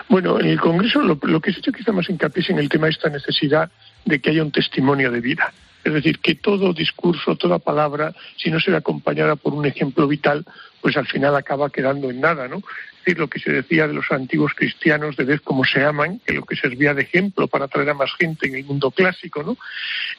Bueno, 0.08 0.40
en 0.40 0.46
el 0.46 0.60
Congreso 0.60 1.00
lo, 1.00 1.18
que 1.40 1.52
se 1.52 1.58
ha 1.58 1.60
hecho 1.60 1.72
quizá 1.72 1.92
más 1.92 2.08
hincapié 2.08 2.42
es 2.42 2.50
en 2.50 2.58
el 2.58 2.68
tema 2.68 2.86
de 2.86 2.92
esta 2.92 3.08
necesidad 3.08 3.70
de 4.04 4.20
que 4.20 4.30
haya 4.30 4.42
un 4.42 4.50
testimonio 4.50 5.10
de 5.10 5.20
vida. 5.20 5.52
Es 5.84 5.92
decir, 5.92 6.18
que 6.18 6.34
todo 6.34 6.72
discurso, 6.72 7.36
toda 7.36 7.58
palabra, 7.58 8.14
si 8.36 8.50
no 8.50 8.60
se 8.60 8.70
ve 8.70 8.76
acompañada 8.76 9.36
por 9.36 9.54
un 9.54 9.66
ejemplo 9.66 10.06
vital, 10.06 10.44
pues 10.80 10.96
al 10.96 11.06
final 11.06 11.34
acaba 11.36 11.70
quedando 11.70 12.10
en 12.10 12.20
nada, 12.20 12.48
¿no? 12.48 12.62
decir, 13.00 13.18
lo 13.18 13.28
que 13.28 13.40
se 13.40 13.52
decía 13.52 13.86
de 13.86 13.94
los 13.94 14.10
antiguos 14.10 14.52
cristianos 14.54 15.16
de 15.16 15.24
ver 15.24 15.40
cómo 15.42 15.64
se 15.64 15.82
aman, 15.82 16.20
que 16.24 16.34
lo 16.34 16.44
que 16.44 16.56
servía 16.56 16.94
de 16.94 17.02
ejemplo 17.02 17.48
para 17.48 17.64
atraer 17.64 17.90
a 17.90 17.94
más 17.94 18.10
gente 18.18 18.46
en 18.46 18.56
el 18.56 18.64
mundo 18.64 18.90
clásico, 18.90 19.42
¿no? 19.42 19.56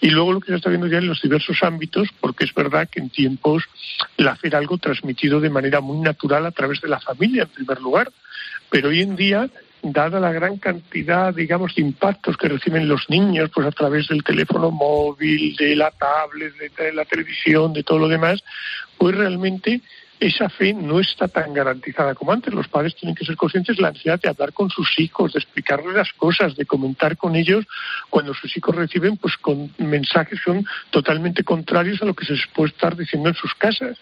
Y 0.01 0.09
luego 0.09 0.33
lo 0.33 0.39
que 0.39 0.51
se 0.51 0.55
está 0.55 0.69
viendo 0.69 0.87
ya 0.87 0.97
en 0.97 1.07
los 1.07 1.21
diversos 1.21 1.61
ámbitos, 1.63 2.09
porque 2.19 2.45
es 2.45 2.53
verdad 2.53 2.89
que 2.89 2.99
en 2.99 3.09
tiempos 3.09 3.63
el 4.17 4.27
hacer 4.27 4.55
algo 4.55 4.77
transmitido 4.77 5.39
de 5.39 5.49
manera 5.49 5.79
muy 5.81 5.99
natural 5.99 6.45
a 6.45 6.51
través 6.51 6.81
de 6.81 6.89
la 6.89 6.99
familia, 6.99 7.43
en 7.43 7.49
primer 7.49 7.79
lugar, 7.81 8.11
pero 8.69 8.89
hoy 8.89 9.01
en 9.01 9.15
día 9.15 9.49
dada 9.83 10.19
la 10.19 10.31
gran 10.31 10.57
cantidad, 10.57 11.33
digamos, 11.33 11.75
de 11.75 11.81
impactos 11.81 12.37
que 12.37 12.49
reciben 12.49 12.87
los 12.87 13.09
niños, 13.09 13.49
pues 13.53 13.67
a 13.67 13.71
través 13.71 14.07
del 14.07 14.23
teléfono 14.23 14.71
móvil, 14.71 15.55
de 15.55 15.75
la 15.75 15.91
tablet, 15.91 16.53
de 16.77 16.93
la 16.93 17.05
televisión, 17.05 17.73
de 17.73 17.83
todo 17.83 17.99
lo 17.99 18.07
demás, 18.07 18.43
pues 18.97 19.15
realmente 19.15 19.81
esa 20.21 20.49
fe 20.49 20.71
no 20.73 20.99
está 20.99 21.27
tan 21.27 21.51
garantizada 21.51 22.13
como 22.13 22.31
antes. 22.31 22.53
Los 22.53 22.67
padres 22.67 22.95
tienen 22.95 23.15
que 23.15 23.25
ser 23.25 23.35
conscientes 23.35 23.75
de 23.75 23.81
la 23.81 23.89
necesidad 23.89 24.21
de 24.21 24.29
hablar 24.29 24.53
con 24.53 24.69
sus 24.69 24.87
hijos, 24.99 25.33
de 25.33 25.39
explicarles 25.39 25.95
las 25.95 26.13
cosas, 26.13 26.55
de 26.55 26.67
comentar 26.67 27.17
con 27.17 27.35
ellos 27.35 27.65
cuando 28.09 28.35
sus 28.35 28.55
hijos 28.55 28.75
reciben 28.75 29.17
pues 29.17 29.35
con 29.37 29.71
mensajes 29.79 30.39
que 30.39 30.51
son 30.51 30.63
totalmente 30.91 31.43
contrarios 31.43 32.01
a 32.03 32.05
lo 32.05 32.13
que 32.13 32.25
se 32.25 32.33
les 32.33 32.45
puede 32.53 32.69
estar 32.69 32.95
diciendo 32.95 33.29
en 33.29 33.35
sus 33.35 33.55
casas. 33.55 33.97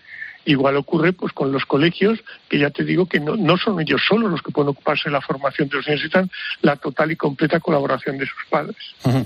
Igual 0.45 0.78
ocurre 0.78 1.13
pues 1.13 1.34
con 1.34 1.52
los 1.52 1.65
colegios, 1.65 2.19
que 2.47 2.60
ya 2.60 2.69
te 2.69 2.84
digo 2.84 3.06
que 3.06 3.19
no, 3.19 3.36
no 3.36 3.58
son 3.58 3.80
ellos 3.82 4.02
solos 4.08 4.32
los 4.32 4.41
que 4.41 4.52
pueden 4.52 4.69
ocuparse 4.69 5.10
de 5.10 5.12
la 5.12 5.21
formación 5.21 5.67
de 5.67 5.78
los 5.78 5.88
niños, 5.88 6.02
necesitan 6.02 6.30
la 6.62 6.75
total 6.78 7.12
y 7.12 7.15
completa 7.15 7.60
colaboración 7.60 8.17
de 8.17 8.25
sus 8.25 8.45
padres. 8.49 8.78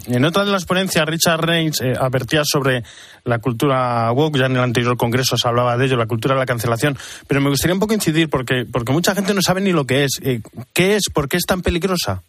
En 0.08 0.26
otra 0.26 0.44
de 0.44 0.52
las 0.52 0.66
ponencias, 0.66 1.06
Richard 1.06 1.42
Reins 1.42 1.82
eh, 1.82 1.94
advertía 2.00 2.42
sobre 2.44 2.84
la 3.26 3.40
cultura 3.40 4.12
woke, 4.12 4.38
ya 4.38 4.48
en 4.48 4.58
el 4.58 4.64
anterior 4.64 4.98
congreso 4.98 5.38
se 5.38 5.48
hablaba 5.48 5.78
de 5.78 5.86
ello, 5.86 5.98
la 5.98 6.08
cultura 6.08 6.34
de 6.34 6.40
la 6.40 6.46
cancelación, 6.46 6.98
pero 7.28 7.42
me 7.42 7.50
gustaría 7.50 7.76
un 7.76 7.80
poco 7.80 7.94
incidir 7.94 8.30
porque, 8.30 8.66
porque 8.70 8.92
mucha 8.92 9.16
gente 9.16 9.34
no 9.34 9.42
sabe 9.42 9.62
ni 9.62 9.72
lo 9.72 9.86
que 9.86 10.06
es. 10.06 10.20
Eh, 10.24 10.42
¿Qué 10.74 10.96
es? 10.96 11.04
¿Por 11.14 11.30
qué 11.30 11.38
es 11.38 11.46
tan 11.46 11.62
peligrosa? 11.62 12.24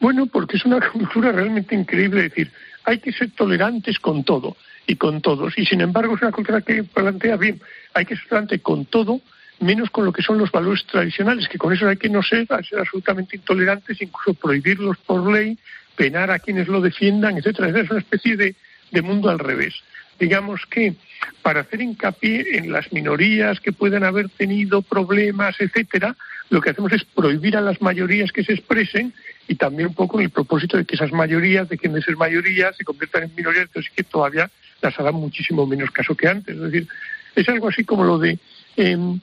Bueno, 0.00 0.26
porque 0.26 0.56
es 0.56 0.64
una 0.64 0.80
cultura 0.92 1.32
realmente 1.32 1.74
increíble, 1.74 2.24
es 2.24 2.30
decir, 2.30 2.52
hay 2.84 2.98
que 2.98 3.12
ser 3.12 3.30
tolerantes 3.30 3.98
con 3.98 4.24
todo 4.24 4.56
y 4.86 4.96
con 4.96 5.20
todos. 5.20 5.56
Y 5.56 5.64
sin 5.64 5.80
embargo 5.80 6.16
es 6.16 6.22
una 6.22 6.32
cultura 6.32 6.60
que 6.60 6.84
plantea 6.84 7.36
bien, 7.36 7.60
hay 7.94 8.04
que 8.04 8.16
ser 8.16 8.28
tolerante 8.28 8.58
con 8.60 8.84
todo, 8.86 9.20
menos 9.60 9.90
con 9.90 10.04
lo 10.04 10.12
que 10.12 10.22
son 10.22 10.38
los 10.38 10.50
valores 10.50 10.84
tradicionales, 10.86 11.48
que 11.48 11.58
con 11.58 11.72
eso 11.72 11.88
hay 11.88 11.96
que 11.96 12.08
no 12.08 12.22
ser, 12.22 12.46
absolutamente 12.50 13.36
intolerantes, 13.36 14.02
incluso 14.02 14.34
prohibirlos 14.34 14.98
por 14.98 15.30
ley, 15.30 15.58
penar 15.96 16.30
a 16.30 16.38
quienes 16.38 16.68
lo 16.68 16.80
defiendan, 16.80 17.38
etcétera. 17.38 17.68
Es 17.80 17.90
una 17.90 18.00
especie 18.00 18.36
de, 18.36 18.56
de 18.90 19.02
mundo 19.02 19.30
al 19.30 19.38
revés. 19.38 19.74
Digamos 20.18 20.66
que 20.66 20.94
para 21.42 21.60
hacer 21.60 21.80
hincapié 21.80 22.56
en 22.56 22.72
las 22.72 22.92
minorías 22.92 23.60
que 23.60 23.72
puedan 23.72 24.04
haber 24.04 24.28
tenido 24.28 24.82
problemas, 24.82 25.56
etcétera, 25.60 26.16
lo 26.50 26.60
que 26.60 26.70
hacemos 26.70 26.92
es 26.92 27.04
prohibir 27.04 27.56
a 27.56 27.60
las 27.60 27.80
mayorías 27.80 28.30
que 28.30 28.44
se 28.44 28.52
expresen 28.52 29.14
y 29.48 29.54
también 29.54 29.88
un 29.88 29.94
poco 29.94 30.18
en 30.18 30.24
el 30.24 30.30
propósito 30.30 30.76
de 30.76 30.84
que 30.84 30.96
esas 30.96 31.10
mayorías, 31.10 31.68
de 31.68 31.78
quienes 31.78 32.04
ser 32.04 32.16
mayorías, 32.16 32.76
se 32.76 32.84
conviertan 32.84 33.24
en 33.24 33.34
minorías, 33.34 33.66
entonces 33.68 33.90
que 33.94 34.04
todavía 34.04 34.50
las 34.82 34.98
harán 34.98 35.14
muchísimo 35.14 35.66
menos 35.66 35.90
caso 35.90 36.14
que 36.14 36.28
antes. 36.28 36.56
Es 36.56 36.62
decir, 36.62 36.88
es 37.34 37.48
algo 37.48 37.68
así 37.68 37.84
como 37.84 38.04
lo 38.04 38.18
de 38.18 38.38
em, 38.76 39.20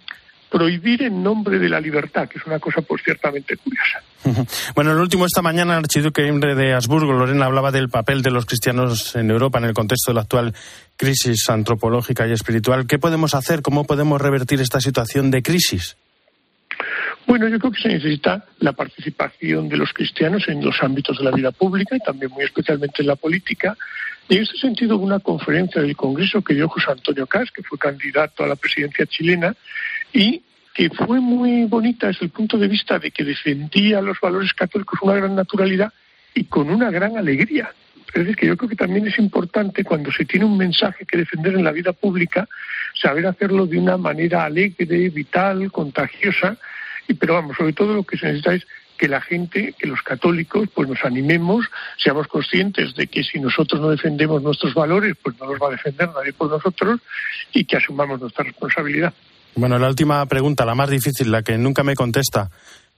prohibir 0.49 1.03
en 1.03 1.21
nombre 1.21 1.59
de 1.59 1.69
la 1.69 1.79
libertad, 1.79 2.27
que 2.27 2.39
es 2.39 2.45
una 2.45 2.59
cosa 2.59 2.81
pues 2.81 3.03
ciertamente 3.03 3.55
curiosa. 3.57 4.01
Bueno, 4.75 4.91
el 4.91 4.97
último 4.97 5.25
esta 5.25 5.41
mañana, 5.41 5.73
el 5.73 5.79
archiduque 5.79 6.25
Imre 6.25 6.55
de 6.55 6.73
Habsburgo, 6.73 7.13
Lorena, 7.13 7.45
hablaba 7.45 7.71
del 7.71 7.89
papel 7.89 8.21
de 8.21 8.31
los 8.31 8.45
cristianos 8.45 9.15
en 9.15 9.29
Europa 9.29 9.59
en 9.59 9.65
el 9.65 9.73
contexto 9.73 10.11
de 10.11 10.15
la 10.15 10.21
actual 10.21 10.53
crisis 10.95 11.49
antropológica 11.49 12.27
y 12.27 12.31
espiritual. 12.31 12.87
¿Qué 12.87 12.99
podemos 12.99 13.35
hacer? 13.35 13.61
¿Cómo 13.61 13.85
podemos 13.85 14.21
revertir 14.21 14.61
esta 14.61 14.79
situación 14.79 15.31
de 15.31 15.41
crisis? 15.41 15.97
Bueno, 17.27 17.47
yo 17.47 17.59
creo 17.59 17.71
que 17.71 17.81
se 17.81 17.89
necesita 17.89 18.45
la 18.59 18.73
participación 18.73 19.69
de 19.69 19.77
los 19.77 19.93
cristianos 19.93 20.47
en 20.47 20.65
los 20.65 20.81
ámbitos 20.81 21.17
de 21.17 21.23
la 21.23 21.31
vida 21.31 21.51
pública 21.51 21.95
y 21.95 21.99
también 21.99 22.31
muy 22.31 22.43
especialmente 22.43 23.01
en 23.01 23.07
la 23.07 23.15
política. 23.15 23.77
Y 24.29 24.37
en 24.37 24.43
este 24.43 24.57
sentido, 24.57 24.97
una 24.97 25.19
conferencia 25.19 25.81
del 25.81 25.95
Congreso 25.95 26.43
que 26.43 26.53
dio 26.53 26.69
José 26.69 26.91
Antonio 26.91 27.25
Cas, 27.25 27.49
que 27.49 27.63
fue 27.63 27.79
candidato 27.79 28.43
a 28.43 28.47
la 28.47 28.55
presidencia 28.55 29.07
chilena, 29.07 29.55
y 30.13 30.43
que 30.75 30.91
fue 30.91 31.19
muy 31.19 31.65
bonita 31.65 32.07
desde 32.07 32.25
el 32.25 32.31
punto 32.31 32.57
de 32.59 32.67
vista 32.67 32.99
de 32.99 33.09
que 33.09 33.23
defendía 33.23 34.01
los 34.01 34.19
valores 34.21 34.53
católicos 34.53 34.99
con 34.99 35.09
una 35.09 35.19
gran 35.19 35.35
naturalidad 35.35 35.91
y 36.35 36.43
con 36.43 36.69
una 36.69 36.91
gran 36.91 37.17
alegría. 37.17 37.73
Es 38.13 38.21
decir, 38.21 38.35
que 38.35 38.45
yo 38.45 38.55
creo 38.55 38.69
que 38.69 38.75
también 38.75 39.07
es 39.07 39.17
importante 39.17 39.83
cuando 39.83 40.11
se 40.11 40.25
tiene 40.25 40.45
un 40.45 40.57
mensaje 40.57 41.05
que 41.05 41.17
defender 41.17 41.55
en 41.55 41.63
la 41.63 41.71
vida 41.71 41.91
pública, 41.91 42.47
saber 42.93 43.25
hacerlo 43.25 43.65
de 43.65 43.79
una 43.79 43.97
manera 43.97 44.45
alegre, 44.45 45.09
vital, 45.09 45.71
contagiosa, 45.71 46.55
y 47.07 47.15
pero 47.15 47.33
vamos, 47.33 47.57
sobre 47.57 47.73
todo 47.73 47.95
lo 47.95 48.03
que 48.03 48.17
se 48.17 48.27
necesita 48.27 48.53
es 48.53 48.67
que 48.99 49.07
la 49.07 49.21
gente, 49.21 49.73
que 49.79 49.87
los 49.87 50.01
católicos, 50.01 50.67
pues 50.75 50.89
nos 50.89 51.03
animemos, 51.05 51.65
seamos 51.97 52.27
conscientes 52.27 52.93
de 52.95 53.07
que 53.07 53.23
si 53.23 53.39
nosotros 53.39 53.79
no 53.79 53.89
defendemos 53.89 54.43
nuestros 54.43 54.73
valores, 54.73 55.15
pues 55.23 55.39
no 55.39 55.45
los 55.45 55.59
va 55.59 55.69
a 55.69 55.71
defender 55.71 56.09
nadie 56.09 56.33
por 56.33 56.49
nosotros 56.49 56.99
y 57.53 57.63
que 57.63 57.77
asumamos 57.77 58.19
nuestra 58.19 58.43
responsabilidad. 58.43 59.13
Bueno, 59.55 59.79
la 59.79 59.87
última 59.87 60.25
pregunta, 60.25 60.65
la 60.65 60.75
más 60.75 60.89
difícil, 60.89 61.31
la 61.31 61.41
que 61.41 61.57
nunca 61.57 61.83
me 61.83 61.95
contesta. 61.95 62.49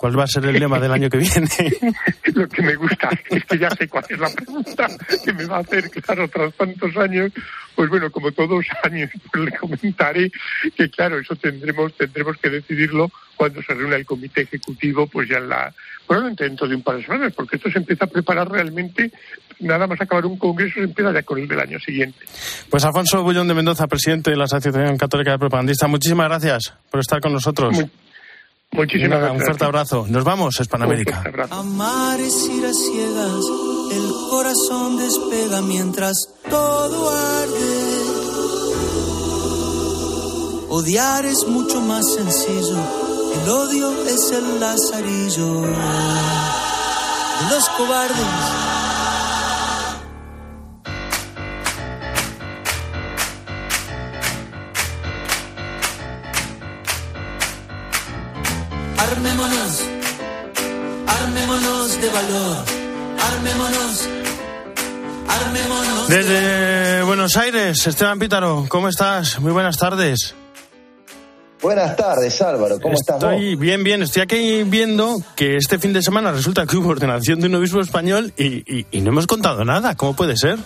¿Cuál 0.01 0.17
va 0.17 0.23
a 0.23 0.27
ser 0.27 0.43
el 0.45 0.59
lema 0.59 0.79
del 0.79 0.91
año 0.91 1.11
que 1.11 1.19
viene? 1.19 1.47
Lo 2.33 2.49
que 2.49 2.63
me 2.63 2.73
gusta 2.73 3.11
es 3.29 3.45
que 3.45 3.59
ya 3.59 3.69
sé 3.69 3.87
cuál 3.87 4.03
es 4.09 4.17
la 4.17 4.31
pregunta 4.31 4.87
que 5.23 5.31
me 5.31 5.45
va 5.45 5.57
a 5.57 5.59
hacer, 5.59 5.91
claro, 5.91 6.27
tras 6.27 6.55
tantos 6.55 6.97
años. 6.97 7.31
Pues 7.75 7.87
bueno, 7.87 8.09
como 8.09 8.31
todos 8.31 8.49
los 8.49 8.65
años, 8.81 9.11
pues 9.31 9.45
le 9.45 9.55
comentaré 9.55 10.31
que, 10.75 10.89
claro, 10.89 11.19
eso 11.19 11.35
tendremos 11.35 11.93
tendremos 11.93 12.35
que 12.37 12.49
decidirlo 12.49 13.11
cuando 13.35 13.61
se 13.61 13.75
reúna 13.75 13.95
el 13.95 14.07
comité 14.07 14.41
ejecutivo, 14.41 15.05
pues 15.05 15.29
ya 15.29 15.37
en 15.37 15.49
la, 15.49 15.71
probablemente 16.07 16.45
dentro 16.45 16.67
de 16.67 16.73
un 16.73 16.81
par 16.81 16.97
de 16.97 17.03
semanas, 17.03 17.33
porque 17.35 17.57
esto 17.57 17.69
se 17.69 17.77
empieza 17.77 18.05
a 18.05 18.07
preparar 18.07 18.49
realmente, 18.49 19.11
nada 19.59 19.85
más 19.85 20.01
acabar 20.01 20.25
un 20.25 20.39
congreso, 20.39 20.79
se 20.79 20.85
empieza 20.85 21.13
ya 21.13 21.21
con 21.21 21.37
el 21.37 21.47
del 21.47 21.59
año 21.59 21.79
siguiente. 21.79 22.17
Pues 22.71 22.83
Alfonso 22.85 23.21
Bullón 23.21 23.47
de 23.47 23.53
Mendoza, 23.53 23.85
presidente 23.85 24.31
de 24.31 24.37
la 24.37 24.45
Asociación 24.45 24.97
Católica 24.97 25.33
de 25.33 25.37
Propagandistas, 25.37 25.87
muchísimas 25.87 26.27
gracias 26.27 26.73
por 26.89 27.01
estar 27.01 27.21
con 27.21 27.33
nosotros. 27.33 27.85
Muchísimas 28.73 29.19
gracias. 29.19 29.39
Un 29.39 29.45
fuerte 29.45 29.65
abrazo. 29.65 30.05
Nos 30.07 30.23
vamos, 30.23 30.59
Hispanoamérica. 30.59 31.23
Amar 31.49 32.19
es 32.19 32.47
ir 32.47 32.65
a 32.65 32.73
ciegas, 32.73 33.43
el 33.91 34.11
corazón 34.29 34.97
despega 34.97 35.61
mientras 35.61 36.15
todo 36.49 37.09
arde. 37.09 37.91
Odiar 40.69 41.25
es 41.25 41.45
mucho 41.47 41.81
más 41.81 42.13
sencillo, 42.13 42.77
el 43.43 43.49
odio 43.49 44.05
es 44.07 44.31
el 44.31 44.59
lazarillo 44.59 45.61
de 45.61 45.67
los 47.49 47.69
cobardes. 47.77 48.80
Armémonos, 59.21 59.83
armémonos 61.05 62.01
de 62.01 62.09
valor, 62.09 62.57
armémonos, 63.19 64.09
armémonos. 65.27 66.07
Desde 66.07 67.03
Buenos 67.03 67.37
Aires, 67.37 67.85
Esteban 67.85 68.17
Pítaro, 68.17 68.65
¿cómo 68.67 68.87
estás? 68.87 69.39
Muy 69.39 69.51
buenas 69.51 69.77
tardes. 69.77 70.33
Buenas 71.61 71.95
tardes, 71.95 72.41
Álvaro. 72.41 72.79
¿Cómo 72.81 72.95
estás? 72.95 73.17
Estoy 73.17 73.55
bien, 73.57 73.83
bien. 73.83 74.01
Estoy 74.01 74.23
aquí 74.23 74.63
viendo 74.63 75.21
que 75.35 75.55
este 75.55 75.77
fin 75.77 75.93
de 75.93 76.01
semana 76.01 76.31
resulta 76.31 76.65
que 76.65 76.77
hubo 76.77 76.89
ordenación 76.89 77.41
de 77.41 77.45
un 77.45 77.53
obispo 77.53 77.79
español 77.79 78.33
y, 78.35 78.63
y, 78.79 78.87
y 78.89 79.01
no 79.01 79.11
hemos 79.11 79.27
contado 79.27 79.63
nada. 79.63 79.93
¿Cómo 79.93 80.15
puede 80.15 80.35
ser? 80.35 80.57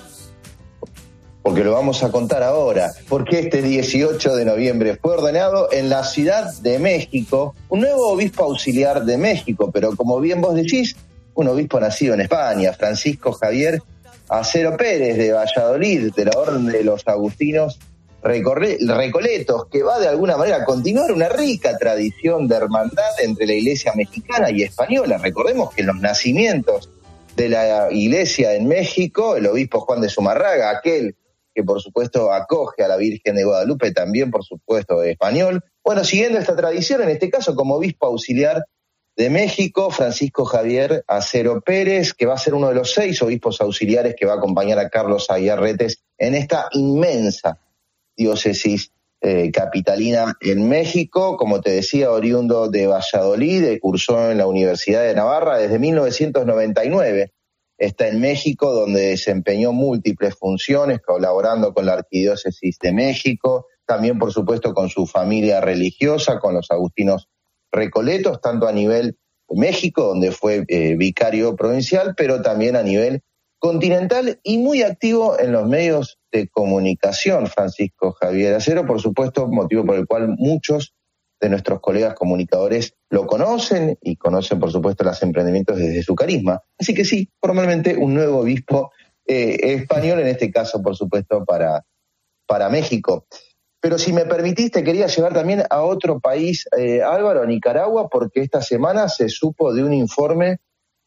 Porque 1.45 1.63
lo 1.63 1.73
vamos 1.73 2.01
a 2.01 2.11
contar 2.11 2.41
ahora, 2.41 2.91
porque 3.07 3.37
este 3.37 3.61
18 3.61 4.35
de 4.35 4.45
noviembre 4.45 4.97
fue 4.99 5.13
ordenado 5.13 5.71
en 5.71 5.89
la 5.89 6.03
Ciudad 6.03 6.51
de 6.61 6.79
México 6.79 7.53
un 7.69 7.81
nuevo 7.81 8.07
obispo 8.07 8.45
auxiliar 8.45 9.05
de 9.05 9.19
México, 9.19 9.69
pero 9.71 9.95
como 9.95 10.19
bien 10.19 10.41
vos 10.41 10.55
decís, 10.55 10.95
un 11.35 11.47
obispo 11.47 11.79
nacido 11.79 12.15
en 12.15 12.21
España, 12.21 12.73
Francisco 12.73 13.31
Javier 13.33 13.79
Acero 14.27 14.75
Pérez 14.75 15.17
de 15.19 15.33
Valladolid, 15.33 16.11
de 16.15 16.25
la 16.25 16.31
Orden 16.35 16.65
de 16.65 16.83
los 16.83 17.07
Agustinos 17.07 17.77
Recoletos, 18.23 19.67
que 19.67 19.83
va 19.83 19.99
de 19.99 20.07
alguna 20.07 20.37
manera 20.37 20.57
a 20.57 20.65
continuar 20.65 21.11
una 21.11 21.29
rica 21.29 21.77
tradición 21.77 22.47
de 22.47 22.55
hermandad 22.55 23.19
entre 23.21 23.45
la 23.45 23.53
iglesia 23.53 23.93
mexicana 23.95 24.49
y 24.49 24.63
española. 24.63 25.19
Recordemos 25.19 25.71
que 25.75 25.81
en 25.81 25.87
los 25.87 25.97
nacimientos 25.97 26.89
de 27.35 27.49
la 27.49 27.91
iglesia 27.91 28.55
en 28.55 28.67
México, 28.67 29.35
el 29.35 29.45
obispo 29.45 29.81
Juan 29.81 30.01
de 30.01 30.09
Zumarraga, 30.09 30.71
aquel 30.71 31.15
que 31.55 31.63
por 31.63 31.81
supuesto 31.81 32.33
acoge 32.33 32.83
a 32.83 32.87
la 32.89 32.97
Virgen 32.97 33.35
de 33.35 33.45
Guadalupe, 33.45 33.93
también 33.93 34.29
por 34.29 34.43
supuesto 34.43 35.01
español. 35.01 35.63
Bueno, 35.83 36.03
siguiendo 36.03 36.37
esta 36.37 36.55
tradición, 36.55 37.01
en 37.01 37.09
este 37.09 37.29
caso 37.29 37.55
como 37.55 37.75
obispo 37.75 38.07
auxiliar 38.07 38.65
de 39.15 39.29
México, 39.29 39.89
Francisco 39.89 40.43
Javier 40.43 41.05
Acero 41.07 41.61
Pérez, 41.61 42.13
que 42.13 42.25
va 42.25 42.33
a 42.33 42.37
ser 42.37 42.53
uno 42.53 42.67
de 42.67 42.75
los 42.75 42.93
seis 42.93 43.21
obispos 43.21 43.61
auxiliares 43.61 44.15
que 44.19 44.25
va 44.25 44.33
a 44.33 44.37
acompañar 44.37 44.77
a 44.77 44.89
Carlos 44.89 45.29
Aguiarretes 45.29 46.03
en 46.17 46.35
esta 46.35 46.67
inmensa 46.73 47.57
diócesis 48.17 48.91
eh, 49.21 49.49
capitalina 49.51 50.35
en 50.41 50.67
México, 50.67 51.37
como 51.37 51.61
te 51.61 51.71
decía, 51.71 52.11
oriundo 52.11 52.69
de 52.69 52.87
Valladolid, 52.87 53.79
cursó 53.79 54.29
en 54.29 54.37
la 54.37 54.47
Universidad 54.47 55.03
de 55.03 55.15
Navarra 55.15 55.57
desde 55.57 55.79
1999 55.79 57.31
está 57.77 58.07
en 58.07 58.21
México, 58.21 58.73
donde 58.73 59.01
desempeñó 59.07 59.73
múltiples 59.73 60.35
funciones, 60.35 61.01
colaborando 61.01 61.73
con 61.73 61.85
la 61.85 61.93
Arquidiócesis 61.93 62.77
de 62.79 62.93
México, 62.93 63.67
también 63.85 64.17
por 64.17 64.31
supuesto 64.31 64.73
con 64.73 64.89
su 64.89 65.05
familia 65.05 65.61
religiosa, 65.61 66.39
con 66.39 66.53
los 66.53 66.71
agustinos 66.71 67.29
recoletos, 67.71 68.41
tanto 68.41 68.67
a 68.67 68.71
nivel 68.71 69.17
México, 69.49 70.03
donde 70.03 70.31
fue 70.31 70.65
eh, 70.67 70.95
vicario 70.95 71.55
provincial, 71.55 72.13
pero 72.17 72.41
también 72.41 72.75
a 72.75 72.83
nivel 72.83 73.21
continental 73.59 74.39
y 74.43 74.57
muy 74.57 74.81
activo 74.81 75.39
en 75.39 75.51
los 75.51 75.67
medios 75.67 76.19
de 76.31 76.47
comunicación, 76.47 77.47
Francisco 77.47 78.11
Javier 78.13 78.55
Acero, 78.55 78.85
por 78.85 79.01
supuesto, 79.01 79.47
motivo 79.47 79.85
por 79.85 79.95
el 79.95 80.07
cual 80.07 80.35
muchos 80.37 80.93
de 81.39 81.49
nuestros 81.49 81.79
colegas 81.79 82.15
comunicadores 82.15 82.95
lo 83.15 83.25
conocen 83.25 83.97
y 84.01 84.17
conocen, 84.17 84.59
por 84.59 84.73
supuesto, 84.73 85.05
los 85.05 85.23
emprendimientos 85.23 85.77
desde 85.77 86.03
su 86.03 86.15
carisma. 86.15 86.61
Así 86.77 86.93
que 86.93 87.05
sí, 87.05 87.31
formalmente 87.39 87.95
un 87.95 88.13
nuevo 88.13 88.39
obispo 88.39 88.91
eh, 89.25 89.55
español, 89.61 90.19
en 90.19 90.27
este 90.27 90.51
caso, 90.51 90.81
por 90.81 90.97
supuesto, 90.97 91.45
para, 91.45 91.85
para 92.45 92.67
México. 92.67 93.25
Pero 93.79 93.97
si 93.97 94.11
me 94.11 94.25
permitiste, 94.25 94.83
quería 94.83 95.07
llevar 95.07 95.33
también 95.33 95.63
a 95.69 95.83
otro 95.83 96.19
país, 96.19 96.67
eh, 96.77 97.01
Álvaro, 97.03 97.41
a 97.41 97.45
Nicaragua, 97.45 98.09
porque 98.09 98.41
esta 98.41 98.61
semana 98.61 99.07
se 99.07 99.29
supo 99.29 99.73
de 99.73 99.85
un 99.85 99.93
informe 99.93 100.57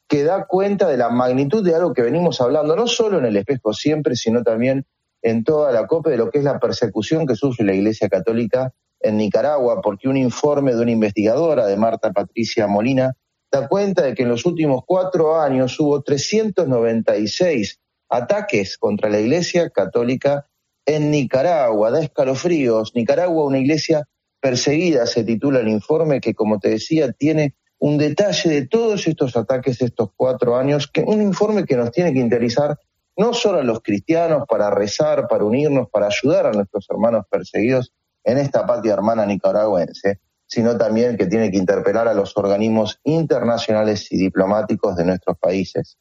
que 0.09 0.25
da 0.25 0.47
cuenta 0.47 0.89
de 0.89 0.97
la 0.97 1.11
magnitud 1.11 1.63
de 1.63 1.75
algo 1.75 1.93
que 1.93 2.01
venimos 2.01 2.41
hablando, 2.41 2.75
no 2.75 2.87
solo 2.87 3.19
en 3.19 3.27
el 3.27 3.37
espejo 3.37 3.75
siempre, 3.75 4.17
sino 4.17 4.43
también 4.43 4.87
en 5.21 5.45
toda 5.45 5.73
la 5.73 5.87
COPE, 5.87 6.09
de 6.09 6.17
lo 6.17 6.31
que 6.31 6.39
es 6.39 6.45
la 6.45 6.59
persecución 6.59 7.27
que 7.27 7.35
sufre 7.35 7.67
la 7.67 7.75
Iglesia 7.75 8.09
Católica 8.09 8.73
en 9.01 9.17
Nicaragua, 9.17 9.81
porque 9.83 10.09
un 10.09 10.17
informe 10.17 10.75
de 10.75 10.83
una 10.83 10.91
investigadora, 10.91 11.67
de 11.67 11.77
Marta 11.77 12.13
Patricia 12.13 12.67
Molina, 12.67 13.15
da 13.51 13.69
cuenta 13.69 14.03
de 14.03 14.15
que 14.15 14.25
en 14.25 14.29
los 14.29 14.45
últimos 14.45 14.83
cuatro 14.87 15.41
años 15.41 15.79
hubo 15.81 16.03
396 16.03 17.81
ataques 18.09 18.79
contra 18.79 19.09
la 19.09 19.21
Iglesia 19.21 19.71
Católica 19.71 20.47
en 20.87 21.11
Nicaragua. 21.11 21.91
Da 21.91 22.01
escalofríos. 22.01 22.93
Nicaragua, 22.95 23.45
una 23.45 23.59
iglesia 23.59 24.05
perseguida, 24.41 25.07
se 25.07 25.25
titula 25.25 25.61
el 25.61 25.69
informe, 25.69 26.21
que 26.21 26.35
como 26.35 26.59
te 26.59 26.71
decía, 26.71 27.13
tiene 27.13 27.55
un 27.79 27.99
detalle 27.99 28.51
de 28.51 28.67
todos 28.67 29.07
estos 29.07 29.37
ataques 29.37 29.79
de 29.79 29.87
estos 29.87 30.11
cuatro 30.17 30.57
años, 30.57 30.89
que 30.89 31.03
un 31.03 31.23
informe 31.23 31.65
que 31.65 31.77
nos 31.77 31.91
tiene 31.93 32.13
que 32.13 32.21
interesar 32.21 32.79
no 33.17 33.35
solo 33.35 33.59
a 33.59 33.65
los 33.65 33.81
cristianos 33.81 34.45
para 34.49 34.71
rezar, 34.71 35.27
para 35.29 35.45
unirnos, 35.45 35.89
para 35.91 36.07
ayudar 36.07 36.47
a 36.47 36.53
nuestros 36.53 36.87
hermanos 36.89 37.25
perseguidos, 37.29 37.93
en 38.25 38.39
esta 38.39 38.67
patria 38.67 38.95
hermana 38.95 39.27
nicaragüense, 39.27 40.21
sino 40.47 40.77
también 40.77 41.17
que 41.17 41.27
tiene 41.27 41.51
que 41.51 41.59
interpelar 41.59 42.09
a 42.09 42.15
los 42.15 42.37
organismos 42.37 43.01
internacionales 43.05 44.11
y 44.11 44.17
diplomáticos 44.17 44.97
de 44.97 45.05
nuestros 45.05 45.39
países. 45.39 45.99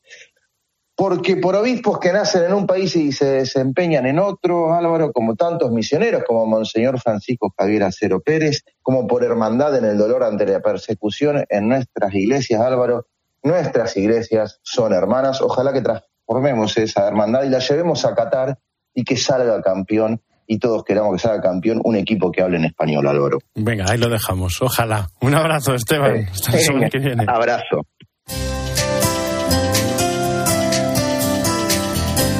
Porque 0.95 1.35
por 1.35 1.55
obispos 1.55 1.99
que 1.99 2.11
nacen 2.11 2.45
en 2.45 2.53
un 2.53 2.65
país 2.65 2.95
y 2.95 3.11
se 3.11 3.25
desempeñan 3.25 4.07
en 4.07 4.17
otro, 4.17 4.73
Álvaro, 4.73 5.11
como 5.11 5.35
tantos 5.35 5.71
misioneros 5.71 6.23
como 6.23 6.47
Monseñor 6.47 6.99
Francisco 6.99 7.53
Javier 7.55 7.83
Acero 7.83 8.19
Pérez, 8.19 8.63
como 8.81 9.05
por 9.05 9.23
hermandad 9.23 9.77
en 9.77 9.85
el 9.85 9.97
dolor 9.97 10.23
ante 10.23 10.47
la 10.47 10.59
persecución 10.59 11.45
en 11.49 11.69
nuestras 11.69 12.15
iglesias, 12.15 12.61
Álvaro, 12.61 13.05
nuestras 13.43 13.95
iglesias 13.95 14.59
son 14.63 14.91
hermanas. 14.91 15.39
Ojalá 15.39 15.71
que 15.71 15.81
transformemos 15.81 16.75
esa 16.77 17.07
hermandad 17.07 17.43
y 17.43 17.49
la 17.49 17.59
llevemos 17.59 18.03
a 18.03 18.15
Qatar 18.15 18.57
y 18.93 19.03
que 19.03 19.17
salga 19.17 19.61
campeón 19.61 20.23
y 20.47 20.57
todos 20.57 20.83
queramos 20.83 21.13
que 21.13 21.19
salga 21.19 21.41
campeón 21.41 21.81
un 21.83 21.95
equipo 21.95 22.31
que 22.31 22.41
hable 22.41 22.57
en 22.57 22.65
español, 22.65 23.07
Álvaro. 23.07 23.39
Venga, 23.55 23.85
ahí 23.89 23.97
lo 23.97 24.09
dejamos. 24.09 24.61
Ojalá. 24.61 25.09
Un 25.21 25.35
abrazo, 25.35 25.75
Esteban. 25.75 26.27
Hasta 26.31 26.53
la 26.53 26.57
semana 26.57 26.89
que 26.89 26.99
viene. 26.99 27.25
Abrazo. 27.27 27.85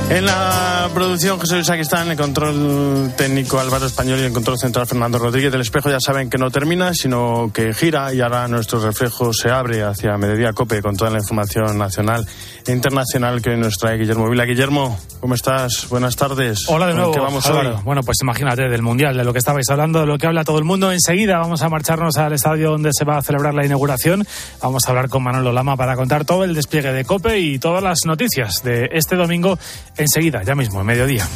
En 0.10 0.26
la 0.26 0.90
producción 0.94 1.38
José 1.38 1.56
Luis 1.56 1.68
Saquistán, 1.68 2.06
en 2.06 2.12
el 2.12 2.18
control 2.18 3.12
técnico 3.18 3.60
Álvaro 3.60 3.86
Español 3.86 4.20
y 4.20 4.22
en 4.22 4.28
el 4.28 4.34
control 4.34 4.58
central 4.58 4.88
Fernando 4.88 5.20
Rodríguez. 5.20 5.54
El 5.54 5.60
espejo 5.60 5.90
ya 5.90 6.00
saben 6.00 6.30
que 6.30 6.38
no 6.38 6.50
termina, 6.50 6.94
sino 6.94 7.52
que 7.54 7.74
gira 7.74 8.14
y 8.14 8.22
ahora 8.22 8.48
nuestro 8.48 8.80
reflejo 8.80 9.34
se 9.34 9.50
abre 9.50 9.84
hacia 9.84 10.18
Mediodía 10.18 10.54
Cope 10.54 10.82
con 10.82 10.96
toda 10.96 11.12
la 11.12 11.18
información 11.18 11.78
nacional 11.78 12.26
e 12.66 12.72
internacional 12.72 13.42
que 13.42 13.50
hoy 13.50 13.58
nos 13.58 13.78
trae 13.78 13.98
Guillermo 13.98 14.30
Vila. 14.30 14.46
Guillermo, 14.46 14.98
¿cómo 15.20 15.36
estás? 15.36 15.90
Buenas 15.90 16.16
tardes. 16.16 16.70
Hola 16.70 16.88
de 16.88 16.94
nuevo. 16.94 17.12
¿Qué 17.12 17.20
vamos 17.20 17.46
Álvaro. 17.46 17.76
hoy? 17.76 17.82
Bueno, 17.84 18.02
pues 18.02 18.18
imagínate 18.22 18.70
del 18.70 18.82
Mundial, 18.82 19.18
de 19.18 19.26
lo 19.26 19.34
que 19.34 19.40
estabais 19.40 19.70
hablando, 19.70 20.00
de 20.00 20.06
lo 20.06 20.18
que 20.18 20.26
habla 20.26 20.46
todo 20.46 20.58
el 20.58 20.64
mundo. 20.64 20.90
Enseguida 20.90 21.38
vamos 21.38 21.62
a 21.64 21.70
marcharnos 21.70 22.16
al 22.16 22.32
estadio 22.32 22.72
donde 22.72 22.92
se 22.94 23.04
va 23.04 23.18
a 23.18 23.22
celebrar 23.22 23.54
la 23.54 23.66
inauguración. 23.66 24.26
Vamos 24.62 24.86
a 24.88 24.90
hablar 24.92 25.10
con 25.10 25.22
Manolo 25.22 25.52
Lama 25.52 25.76
para 25.76 25.98
contar 25.98 26.24
todo 26.24 26.46
el 26.46 26.56
despliegue 26.56 26.94
de 26.94 27.04
COPE 27.04 27.40
y 27.40 27.60
todas 27.60 27.84
las 27.84 28.00
noticias 28.06 28.64
de 28.64 28.88
este 28.94 29.18
domingo. 29.18 29.60
Enseguida, 29.98 30.44
ya 30.44 30.56
mismo, 30.56 30.80
en 30.82 30.86
mediodía. 30.86 31.28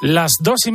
Las 0.00 0.32
dos 0.40 0.66
y 0.66 0.70
media. 0.70 0.72